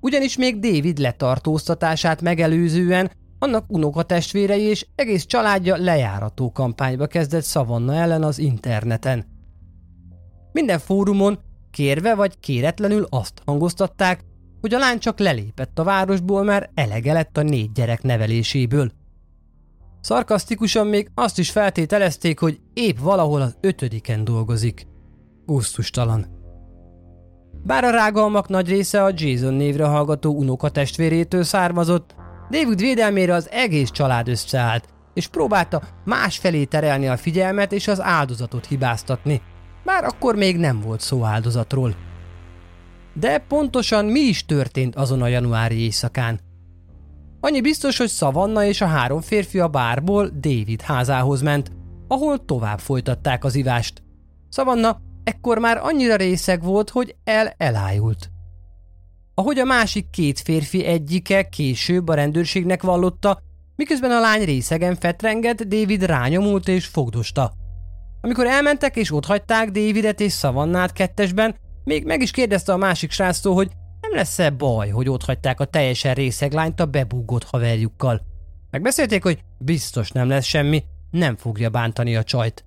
Ugyanis 0.00 0.36
még 0.36 0.58
David 0.58 0.98
letartóztatását 0.98 2.22
megelőzően 2.22 3.10
annak 3.38 3.64
unokatestvérei 3.68 4.62
és 4.62 4.86
egész 4.94 5.24
családja 5.24 5.76
lejárató 5.76 6.52
kampányba 6.52 7.06
kezdett 7.06 7.42
Szavanna 7.42 7.94
ellen 7.94 8.22
az 8.22 8.38
interneten. 8.38 9.24
Minden 10.52 10.78
fórumon 10.78 11.38
kérve 11.70 12.14
vagy 12.14 12.38
kéretlenül 12.40 13.06
azt 13.10 13.42
hangoztatták, 13.44 14.24
hogy 14.60 14.74
a 14.74 14.78
lány 14.78 14.98
csak 14.98 15.18
lelépett 15.18 15.78
a 15.78 15.84
városból, 15.84 16.42
mert 16.42 16.70
elege 16.74 17.12
lett 17.12 17.36
a 17.36 17.42
négy 17.42 17.72
gyerek 17.72 18.02
neveléséből. 18.02 18.90
Szarkasztikusan 20.00 20.86
még 20.86 21.10
azt 21.14 21.38
is 21.38 21.50
feltételezték, 21.50 22.38
hogy 22.38 22.60
épp 22.74 22.98
valahol 22.98 23.40
az 23.40 23.56
ötödiken 23.60 24.24
dolgozik. 24.24 24.86
Gusztustalan. 25.46 26.26
Bár 27.64 27.84
a 27.84 27.90
rágalmak 27.90 28.48
nagy 28.48 28.68
része 28.68 29.02
a 29.02 29.12
Jason 29.14 29.54
névre 29.54 29.84
hallgató 29.84 30.34
unokatestvérétől 30.34 31.42
származott, 31.42 32.14
David 32.50 32.80
védelmére 32.80 33.34
az 33.34 33.50
egész 33.50 33.90
család 33.90 34.28
összeállt, 34.28 34.88
és 35.14 35.26
próbálta 35.26 35.82
másfelé 36.04 36.64
terelni 36.64 37.08
a 37.08 37.16
figyelmet 37.16 37.72
és 37.72 37.88
az 37.88 38.00
áldozatot 38.00 38.66
hibáztatni. 38.66 39.42
Bár 39.84 40.04
akkor 40.04 40.36
még 40.36 40.56
nem 40.56 40.80
volt 40.80 41.00
szó 41.00 41.24
áldozatról. 41.24 41.94
De 43.14 43.38
pontosan 43.38 44.04
mi 44.04 44.20
is 44.20 44.44
történt 44.44 44.96
azon 44.96 45.22
a 45.22 45.26
januári 45.26 45.80
éjszakán? 45.80 46.40
Annyi 47.40 47.60
biztos, 47.60 47.98
hogy 47.98 48.08
Szavanna 48.08 48.64
és 48.64 48.80
a 48.80 48.86
három 48.86 49.20
férfi 49.20 49.58
a 49.58 49.68
bárból 49.68 50.28
David 50.28 50.80
házához 50.80 51.42
ment, 51.42 51.70
ahol 52.08 52.44
tovább 52.44 52.78
folytatták 52.78 53.44
az 53.44 53.54
ivást. 53.54 54.02
Szavanna 54.48 55.00
ekkor 55.24 55.58
már 55.58 55.78
annyira 55.82 56.16
részeg 56.16 56.62
volt, 56.62 56.90
hogy 56.90 57.16
el 57.24 57.54
elájult. 57.56 58.30
Ahogy 59.38 59.58
a 59.58 59.64
másik 59.64 60.10
két 60.10 60.40
férfi 60.40 60.84
egyike 60.84 61.48
később 61.48 62.08
a 62.08 62.14
rendőrségnek 62.14 62.82
vallotta, 62.82 63.42
miközben 63.74 64.10
a 64.10 64.20
lány 64.20 64.44
részegen 64.44 64.96
fetrengett, 64.96 65.62
David 65.62 66.02
rányomult 66.02 66.68
és 66.68 66.86
fogdosta. 66.86 67.52
Amikor 68.20 68.46
elmentek 68.46 68.96
és 68.96 69.12
otthagyták 69.12 69.70
Davidet 69.70 70.20
és 70.20 70.32
Szavannát 70.32 70.92
kettesben, 70.92 71.56
még 71.84 72.04
meg 72.04 72.22
is 72.22 72.30
kérdezte 72.30 72.72
a 72.72 72.76
másik 72.76 73.10
sráctól, 73.10 73.54
hogy 73.54 73.70
nem 74.00 74.14
lesz-e 74.14 74.50
baj, 74.50 74.88
hogy 74.88 75.08
otthagyták 75.08 75.60
a 75.60 75.64
teljesen 75.64 76.14
részeg 76.14 76.52
lányt 76.52 76.80
a 76.80 76.86
bebúgott 76.86 77.44
haverjukkal. 77.44 78.20
Megbeszélték, 78.70 79.22
hogy 79.22 79.40
biztos 79.58 80.10
nem 80.10 80.28
lesz 80.28 80.44
semmi, 80.44 80.84
nem 81.10 81.36
fogja 81.36 81.70
bántani 81.70 82.16
a 82.16 82.22
csajt. 82.22 82.64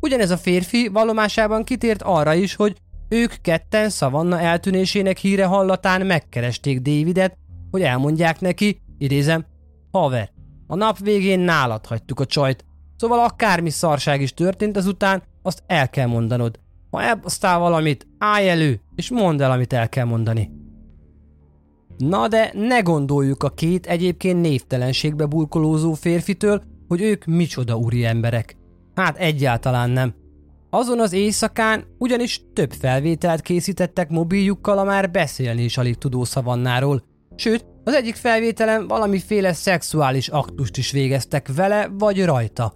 Ugyanez 0.00 0.30
a 0.30 0.36
férfi 0.36 0.88
vallomásában 0.88 1.64
kitért 1.64 2.02
arra 2.02 2.34
is, 2.34 2.54
hogy 2.54 2.76
ők 3.10 3.32
ketten 3.40 3.88
Szavanna 3.88 4.40
eltűnésének 4.40 5.18
híre 5.18 5.44
hallatán 5.44 6.06
megkeresték 6.06 6.80
Davidet, 6.80 7.36
hogy 7.70 7.82
elmondják 7.82 8.40
neki, 8.40 8.80
idézem, 8.98 9.44
haver, 9.92 10.30
a 10.66 10.74
nap 10.74 10.98
végén 10.98 11.40
nálad 11.40 11.86
hagytuk 11.86 12.20
a 12.20 12.26
csajt, 12.26 12.64
szóval 12.96 13.18
akármi 13.18 13.70
szarság 13.70 14.20
is 14.20 14.34
történt 14.34 14.76
azután, 14.76 15.22
azt 15.42 15.62
el 15.66 15.90
kell 15.90 16.06
mondanod. 16.06 16.58
Ha 16.90 17.02
elbasztál 17.02 17.58
valamit, 17.58 18.06
állj 18.18 18.48
elő, 18.48 18.80
és 18.94 19.10
mondd 19.10 19.42
el, 19.42 19.50
amit 19.50 19.72
el 19.72 19.88
kell 19.88 20.04
mondani. 20.04 20.50
Na 21.96 22.28
de 22.28 22.50
ne 22.54 22.80
gondoljuk 22.80 23.42
a 23.42 23.50
két 23.50 23.86
egyébként 23.86 24.40
névtelenségbe 24.40 25.26
burkolózó 25.26 25.92
férfitől, 25.92 26.62
hogy 26.88 27.02
ők 27.02 27.24
micsoda 27.24 27.76
úri 27.76 28.04
emberek. 28.04 28.56
Hát 28.94 29.16
egyáltalán 29.16 29.90
nem. 29.90 30.14
Azon 30.70 31.00
az 31.00 31.12
éjszakán 31.12 31.84
ugyanis 31.98 32.42
több 32.52 32.72
felvételt 32.72 33.40
készítettek 33.40 34.08
mobiljukkal 34.08 34.78
a 34.78 34.84
már 34.84 35.10
beszélni 35.10 35.62
is 35.62 35.76
alig 35.76 35.96
tudó 35.96 36.24
szavannáról, 36.24 37.02
sőt, 37.36 37.66
az 37.84 37.94
egyik 37.94 38.14
felvételen 38.14 38.86
valamiféle 38.86 39.52
szexuális 39.52 40.28
aktust 40.28 40.76
is 40.76 40.90
végeztek 40.90 41.54
vele 41.54 41.88
vagy 41.92 42.24
rajta. 42.24 42.74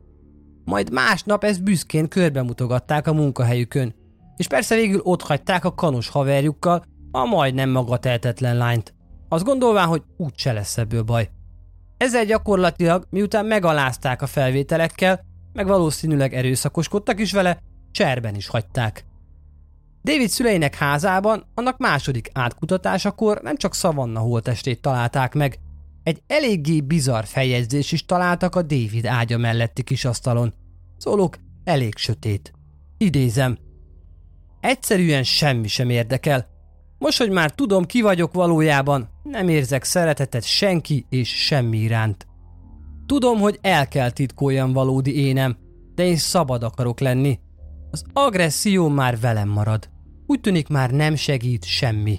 Majd 0.65 0.93
másnap 0.93 1.45
ezt 1.45 1.63
büszkén 1.63 2.09
körbemutogatták 2.09 3.07
a 3.07 3.13
munkahelyükön, 3.13 3.95
és 4.37 4.47
persze 4.47 4.75
végül 4.75 5.01
ott 5.03 5.23
hagyták 5.23 5.65
a 5.65 5.75
kanos 5.75 6.09
haverjukkal 6.09 6.85
a 7.11 7.25
majdnem 7.25 7.71
magatehetetlen 7.71 8.57
lányt. 8.57 8.95
Azt 9.29 9.45
gondolván, 9.45 9.87
hogy 9.87 10.03
úgyse 10.17 10.53
lesz 10.53 10.79
ebből 10.79 11.03
baj. 11.03 11.31
Ezzel 11.97 12.25
gyakorlatilag, 12.25 13.07
miután 13.11 13.47
megalázták 13.47 14.23
a 14.23 14.27
felvételekkel, 14.27 15.21
meg 15.53 15.67
valószínűleg 15.67 16.35
erőszakoskodtak 16.35 17.21
is 17.21 17.33
vele, 17.33 17.59
cserben 17.95 18.35
is 18.35 18.47
hagyták. 18.47 19.05
David 20.03 20.29
szüleinek 20.29 20.75
házában 20.75 21.47
annak 21.55 21.79
második 21.79 22.31
átkutatásakor 22.33 23.41
nem 23.43 23.57
csak 23.57 23.75
Szavanna 23.75 24.21
holtestét 24.21 24.81
találták 24.81 25.35
meg, 25.35 25.59
egy 26.03 26.23
eléggé 26.27 26.81
bizarr 26.81 27.25
feljegyzés 27.25 27.93
is 27.93 28.05
találtak 28.05 28.55
a 28.57 28.63
David 28.63 29.07
ágya 29.07 29.39
melletti 29.39 29.83
kis 29.83 30.05
asztalon. 30.05 30.55
Szólók 30.97 31.37
elég 31.65 31.97
sötét. 31.97 32.53
Idézem. 32.99 33.59
Egyszerűen 34.61 35.23
semmi 35.23 35.69
sem 35.69 35.91
érdekel. 35.91 36.47
Most, 36.99 37.19
hogy 37.19 37.31
már 37.31 37.51
tudom, 37.51 37.85
ki 37.85 38.01
vagyok 38.03 38.33
valójában, 38.33 39.09
nem 39.23 39.49
érzek 39.49 39.85
szeretetet 39.85 40.45
senki 40.45 41.07
és 41.09 41.45
semmi 41.45 41.79
iránt. 41.79 42.27
Tudom, 43.07 43.39
hogy 43.39 43.59
el 43.61 43.89
kell 43.89 44.11
titkoljam 44.11 44.73
valódi 44.73 45.17
énem, 45.27 45.57
de 45.95 46.05
én 46.05 46.17
szabad 46.17 46.63
akarok 46.63 47.01
lenni, 47.01 47.39
az 47.95 48.05
agresszió 48.13 48.89
már 48.89 49.21
velem 49.21 49.49
marad. 49.49 49.89
Úgy 50.27 50.41
tűnik 50.41 50.69
már 50.69 50.91
nem 50.91 51.15
segít 51.15 51.65
semmi. 51.65 52.19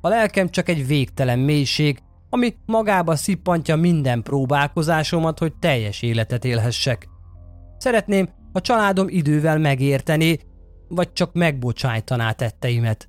A 0.00 0.08
lelkem 0.08 0.48
csak 0.48 0.68
egy 0.68 0.86
végtelen 0.86 1.38
mélység, 1.38 1.98
ami 2.30 2.54
magába 2.66 3.16
szippantja 3.16 3.76
minden 3.76 4.22
próbálkozásomat, 4.22 5.38
hogy 5.38 5.52
teljes 5.58 6.02
életet 6.02 6.44
élhessek. 6.44 7.08
Szeretném, 7.78 8.28
a 8.52 8.60
családom 8.60 9.08
idővel 9.08 9.58
megérteni, 9.58 10.38
vagy 10.88 11.12
csak 11.12 11.32
megbocsájtaná 11.32 12.32
tetteimet. 12.32 13.08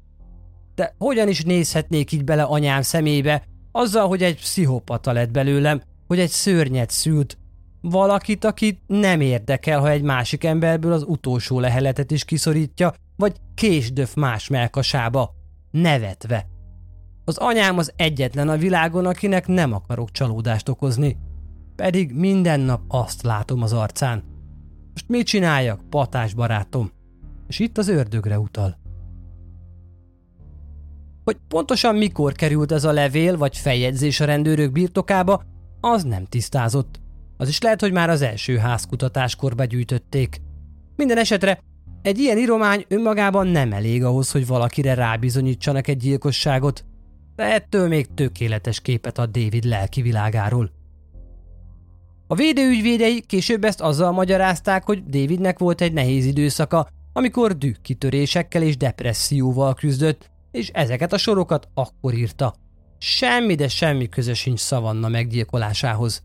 De 0.76 0.96
hogyan 0.98 1.28
is 1.28 1.44
nézhetnék 1.44 2.12
így 2.12 2.24
bele 2.24 2.44
anyám 2.44 2.82
szemébe, 2.82 3.44
azzal, 3.72 4.08
hogy 4.08 4.24
egy 4.24 4.36
pszichopata 4.36 5.12
lett 5.12 5.32
belőlem, 5.32 5.82
hogy 6.08 6.20
egy 6.20 6.30
szörnyet 6.30 6.90
szült, 6.90 7.38
Valakit, 7.86 8.44
akit 8.44 8.82
nem 8.88 9.22
érdekel, 9.22 9.80
ha 9.80 9.90
egy 9.90 10.02
másik 10.02 10.44
emberből 10.44 10.92
az 10.92 11.04
utolsó 11.08 11.60
leheletet 11.60 12.12
is 12.12 12.26
kiszorítja, 12.26 12.94
vagy 13.16 13.36
késdöf 13.56 14.14
más 14.14 14.48
melkasába, 14.48 15.34
nevetve. 15.72 16.48
Az 17.26 17.38
anyám 17.38 17.78
az 17.78 17.94
egyetlen 17.96 18.50
a 18.50 18.58
világon, 18.58 19.06
akinek 19.06 19.48
nem 19.48 19.74
akarok 19.74 20.12
csalódást 20.12 20.70
okozni. 20.70 21.18
Pedig 21.76 22.14
minden 22.14 22.60
nap 22.60 22.82
azt 22.88 23.22
látom 23.22 23.62
az 23.62 23.74
arcán. 23.74 24.24
Most 24.92 25.10
mit 25.10 25.26
csináljak, 25.26 25.90
patás 25.90 26.34
barátom? 26.34 26.92
És 27.48 27.60
itt 27.60 27.78
az 27.78 27.88
ördögre 27.88 28.40
utal. 28.40 28.78
Hogy 31.24 31.38
pontosan 31.48 31.96
mikor 31.96 32.34
került 32.34 32.72
ez 32.72 32.84
a 32.84 32.92
levél 32.92 33.38
vagy 33.38 33.58
feljegyzés 33.58 34.20
a 34.20 34.26
rendőrök 34.26 34.72
birtokába, 34.72 35.44
az 35.82 36.04
nem 36.04 36.26
tisztázott. 36.26 37.02
Az 37.38 37.48
is 37.48 37.62
lehet, 37.62 37.82
hogy 37.82 37.92
már 37.92 38.10
az 38.10 38.22
első 38.22 38.58
házkutatáskor 38.58 39.56
begyűjtötték. 39.56 40.42
Minden 40.96 41.18
esetre 41.18 41.60
egy 42.02 42.20
ilyen 42.20 42.38
iromány 42.38 42.86
önmagában 42.88 43.48
nem 43.48 43.74
elég 43.74 44.04
ahhoz, 44.04 44.32
hogy 44.32 44.48
valakire 44.48 44.94
rábizonyítsanak 44.94 45.88
egy 45.88 45.98
gyilkosságot, 45.98 46.86
de 47.36 47.54
ettől 47.54 47.88
még 47.88 48.14
tökéletes 48.14 48.82
képet 48.82 49.18
ad 49.18 49.32
David 49.32 49.64
lelki 49.64 50.02
világáról. 50.02 50.72
A 52.28 52.36
védőügyvédei 52.36 53.22
később 53.22 53.64
ezt 53.64 53.82
azzal 53.82 54.12
magyarázták, 54.12 54.84
hogy 54.84 55.04
Davidnek 55.04 55.60
volt 55.60 55.82
egy 55.82 55.94
nehéz 55.94 56.26
időszaka, 56.26 56.88
amikor 57.14 57.58
dűkitörésekkel 57.58 58.62
és 58.62 58.78
depresszióval 58.78 59.74
küzdött, 59.74 60.32
és 60.52 60.70
ezeket 60.70 61.14
a 61.14 61.18
sorokat 61.18 61.68
akkor 61.74 62.14
írta. 62.14 62.54
Semmi, 62.98 63.56
de 63.56 63.68
semmi 63.68 64.10
köze 64.10 64.34
sincs 64.34 64.60
Szavanna 64.60 65.08
meggyilkolásához. 65.08 66.24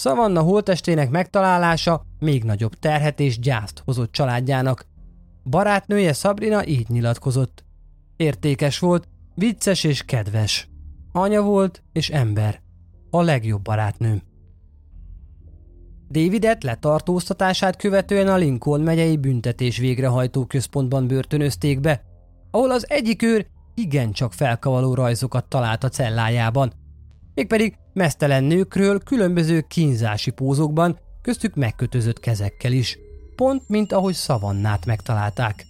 Szavanna 0.00 0.40
holtestének 0.40 1.10
megtalálása 1.10 2.02
még 2.18 2.44
nagyobb 2.44 2.74
terhet 2.74 3.20
és 3.20 3.38
gyászt 3.38 3.82
hozott 3.84 4.12
családjának. 4.12 4.86
Barátnője 5.44 6.12
Sabrina 6.12 6.66
így 6.66 6.88
nyilatkozott. 6.88 7.64
Értékes 8.16 8.78
volt, 8.78 9.08
vicces 9.34 9.84
és 9.84 10.02
kedves. 10.02 10.68
Anya 11.12 11.42
volt 11.42 11.82
és 11.92 12.10
ember. 12.10 12.60
A 13.10 13.22
legjobb 13.22 13.62
barátnőm. 13.62 14.22
Davidet 16.10 16.62
letartóztatását 16.62 17.76
követően 17.76 18.28
a 18.28 18.36
Lincoln 18.36 18.82
megyei 18.82 19.16
büntetés 19.16 19.78
végrehajtó 19.78 20.46
központban 20.46 21.06
börtönözték 21.06 21.80
be, 21.80 22.02
ahol 22.50 22.70
az 22.70 22.90
egyik 22.90 23.22
őr 23.22 23.46
igencsak 23.74 24.32
felkavaló 24.32 24.94
rajzokat 24.94 25.44
talált 25.44 25.84
a 25.84 25.88
cellájában. 25.88 26.72
Mégpedig 27.34 27.76
mesztelen 27.92 28.44
nőkről 28.44 28.98
különböző 28.98 29.60
kínzási 29.60 30.30
pózokban, 30.30 30.98
köztük 31.22 31.54
megkötözött 31.54 32.20
kezekkel 32.20 32.72
is, 32.72 32.98
pont 33.36 33.68
mint 33.68 33.92
ahogy 33.92 34.14
szavannát 34.14 34.86
megtalálták. 34.86 35.66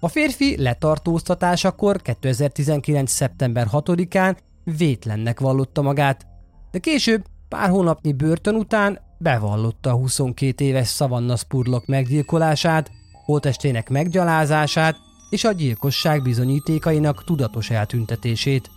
A 0.00 0.08
férfi 0.08 0.62
letartóztatásakor 0.62 2.02
2019. 2.02 3.10
szeptember 3.10 3.66
6-án 3.72 4.36
vétlennek 4.64 5.40
vallotta 5.40 5.82
magát, 5.82 6.26
de 6.70 6.78
később, 6.78 7.24
pár 7.48 7.68
hónapnyi 7.68 8.12
börtön 8.12 8.54
után 8.54 8.98
bevallotta 9.18 9.90
a 9.90 9.96
22 9.96 10.64
éves 10.64 10.88
Savannah 10.88 11.38
Spurlock 11.38 11.86
meggyilkolását, 11.86 12.90
holtestének 13.24 13.88
meggyalázását 13.88 14.96
és 15.30 15.44
a 15.44 15.52
gyilkosság 15.52 16.22
bizonyítékainak 16.22 17.24
tudatos 17.24 17.70
eltüntetését. 17.70 18.70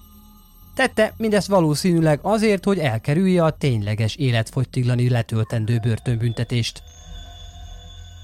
Tette 0.77 1.13
mindezt 1.17 1.47
valószínűleg 1.47 2.19
azért, 2.21 2.65
hogy 2.65 2.79
elkerülje 2.79 3.43
a 3.43 3.51
tényleges 3.51 4.15
életfogytiglani 4.15 5.09
letöltendő 5.09 5.79
börtönbüntetést. 5.79 6.83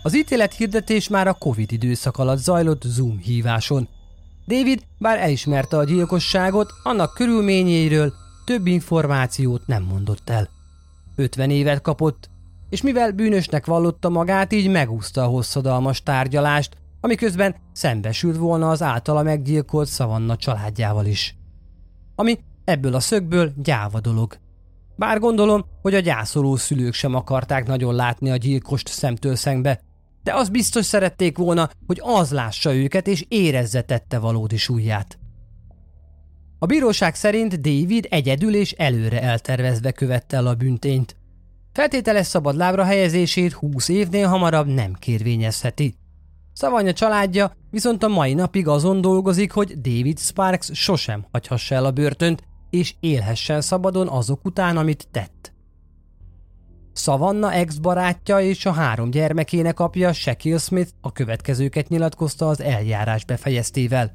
Az 0.03 0.15
ítélet 0.15 0.53
hirdetés 0.53 1.07
már 1.07 1.27
a 1.27 1.33
Covid 1.33 1.71
időszak 1.71 2.17
alatt 2.17 2.37
zajlott 2.37 2.81
Zoom 2.85 3.17
híváson. 3.17 3.87
David 4.47 4.81
bár 4.97 5.19
elismerte 5.19 5.77
a 5.77 5.83
gyilkosságot, 5.83 6.71
annak 6.83 7.13
körülményeiről 7.13 8.13
több 8.45 8.67
információt 8.67 9.67
nem 9.67 9.83
mondott 9.83 10.29
el. 10.29 10.49
50 11.15 11.49
évet 11.49 11.81
kapott, 11.81 12.29
és 12.69 12.81
mivel 12.81 13.11
bűnösnek 13.11 13.65
vallotta 13.65 14.09
magát, 14.09 14.53
így 14.53 14.69
megúszta 14.69 15.23
a 15.23 15.27
hosszadalmas 15.27 16.03
tárgyalást, 16.03 16.77
amiközben 17.01 17.55
szembesült 17.71 18.37
volna 18.37 18.69
az 18.69 18.81
általa 18.81 19.23
meggyilkolt 19.23 19.87
szavanna 19.87 20.35
családjával 20.35 21.05
is. 21.05 21.35
Ami 22.15 22.39
ebből 22.63 22.95
a 22.95 22.99
szögből 22.99 23.53
gyáva 23.55 23.99
dolog. 23.99 24.37
Bár 24.95 25.19
gondolom, 25.19 25.65
hogy 25.81 25.93
a 25.93 25.99
gyászoló 25.99 26.55
szülők 26.55 26.93
sem 26.93 27.15
akarták 27.15 27.67
nagyon 27.67 27.95
látni 27.95 28.29
a 28.29 28.35
gyilkost 28.35 28.87
szemtől 28.87 29.35
szembe, 29.35 29.81
de 30.23 30.33
az 30.33 30.49
biztos 30.49 30.85
szerették 30.85 31.37
volna, 31.37 31.69
hogy 31.87 31.99
az 32.03 32.31
lássa 32.31 32.75
őket 32.75 33.07
és 33.07 33.25
érezze 33.27 33.81
tette 33.81 34.19
valódi 34.19 34.57
súlyát. 34.57 35.17
A 36.59 36.65
bíróság 36.65 37.15
szerint 37.15 37.61
David 37.61 38.07
egyedül 38.09 38.55
és 38.55 38.71
előre 38.71 39.21
eltervezve 39.21 39.91
követte 39.91 40.37
el 40.37 40.47
a 40.47 40.55
büntényt. 40.55 41.15
Feltételes 41.71 42.27
szabadlábra 42.27 42.83
helyezését 42.83 43.53
20 43.53 43.89
évnél 43.89 44.27
hamarabb 44.27 44.67
nem 44.67 44.93
kérvényezheti. 44.93 45.95
Szavanya 46.53 46.93
családja 46.93 47.51
viszont 47.69 48.03
a 48.03 48.07
mai 48.07 48.33
napig 48.33 48.67
azon 48.67 49.01
dolgozik, 49.01 49.51
hogy 49.51 49.81
David 49.81 50.19
Sparks 50.19 50.69
sosem 50.73 51.25
hagyhassa 51.31 51.75
el 51.75 51.85
a 51.85 51.91
börtönt, 51.91 52.43
és 52.69 52.95
élhessen 52.99 53.61
szabadon 53.61 54.07
azok 54.07 54.45
után, 54.45 54.77
amit 54.77 55.07
tett. 55.11 55.53
Savanna 56.93 57.53
ex-barátja 57.53 58.39
és 58.39 58.65
a 58.65 58.71
három 58.71 59.09
gyermekének 59.09 59.79
apja 59.79 60.13
Shaquille 60.13 60.57
Smith 60.57 60.91
a 61.01 61.11
következőket 61.11 61.87
nyilatkozta 61.87 62.47
az 62.47 62.61
eljárás 62.61 63.25
befejeztével. 63.25 64.11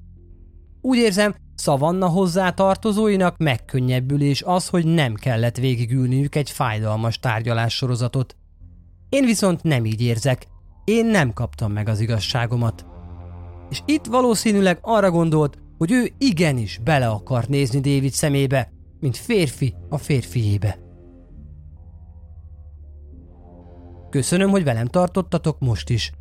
Úgy 0.80 0.98
érzem, 0.98 1.34
Savanna 1.56 2.06
hozzá 2.06 2.50
tartozóinak 2.50 3.36
megkönnyebbülés 3.38 4.42
az, 4.42 4.68
hogy 4.68 4.84
nem 4.84 5.14
kellett 5.14 5.56
végigülniük 5.56 6.34
egy 6.34 6.50
fájdalmas 6.50 7.18
tárgyalás 7.18 7.74
sorozatot. 7.74 8.36
Én 9.08 9.24
viszont 9.24 9.62
nem 9.62 9.84
így 9.84 10.00
érzek, 10.00 10.46
én 10.88 11.06
nem 11.06 11.32
kaptam 11.32 11.72
meg 11.72 11.88
az 11.88 12.00
igazságomat. 12.00 12.86
És 13.70 13.82
itt 13.84 14.04
valószínűleg 14.04 14.78
arra 14.80 15.10
gondolt, 15.10 15.58
hogy 15.78 15.92
ő 15.92 16.12
igenis 16.18 16.78
bele 16.84 17.08
akar 17.08 17.46
nézni 17.46 17.80
David 17.80 18.12
szemébe, 18.12 18.72
mint 19.00 19.16
férfi 19.16 19.74
a 19.88 19.98
férfiébe. 19.98 20.78
Köszönöm, 24.10 24.50
hogy 24.50 24.64
velem 24.64 24.86
tartottatok 24.86 25.58
most 25.58 25.90
is. 25.90 26.12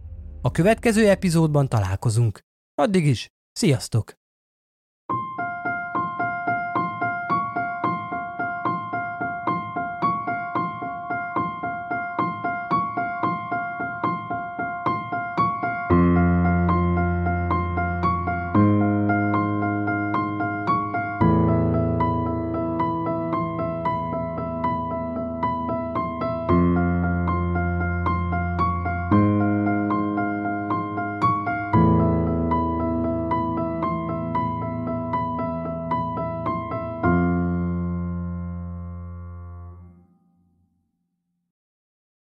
A 0.42 0.52
következő 0.52 1.10
epizódban 1.10 1.68
találkozunk. 1.68 2.40
Addig 2.76 3.06
is, 3.06 3.28
sziasztok! 3.52 4.27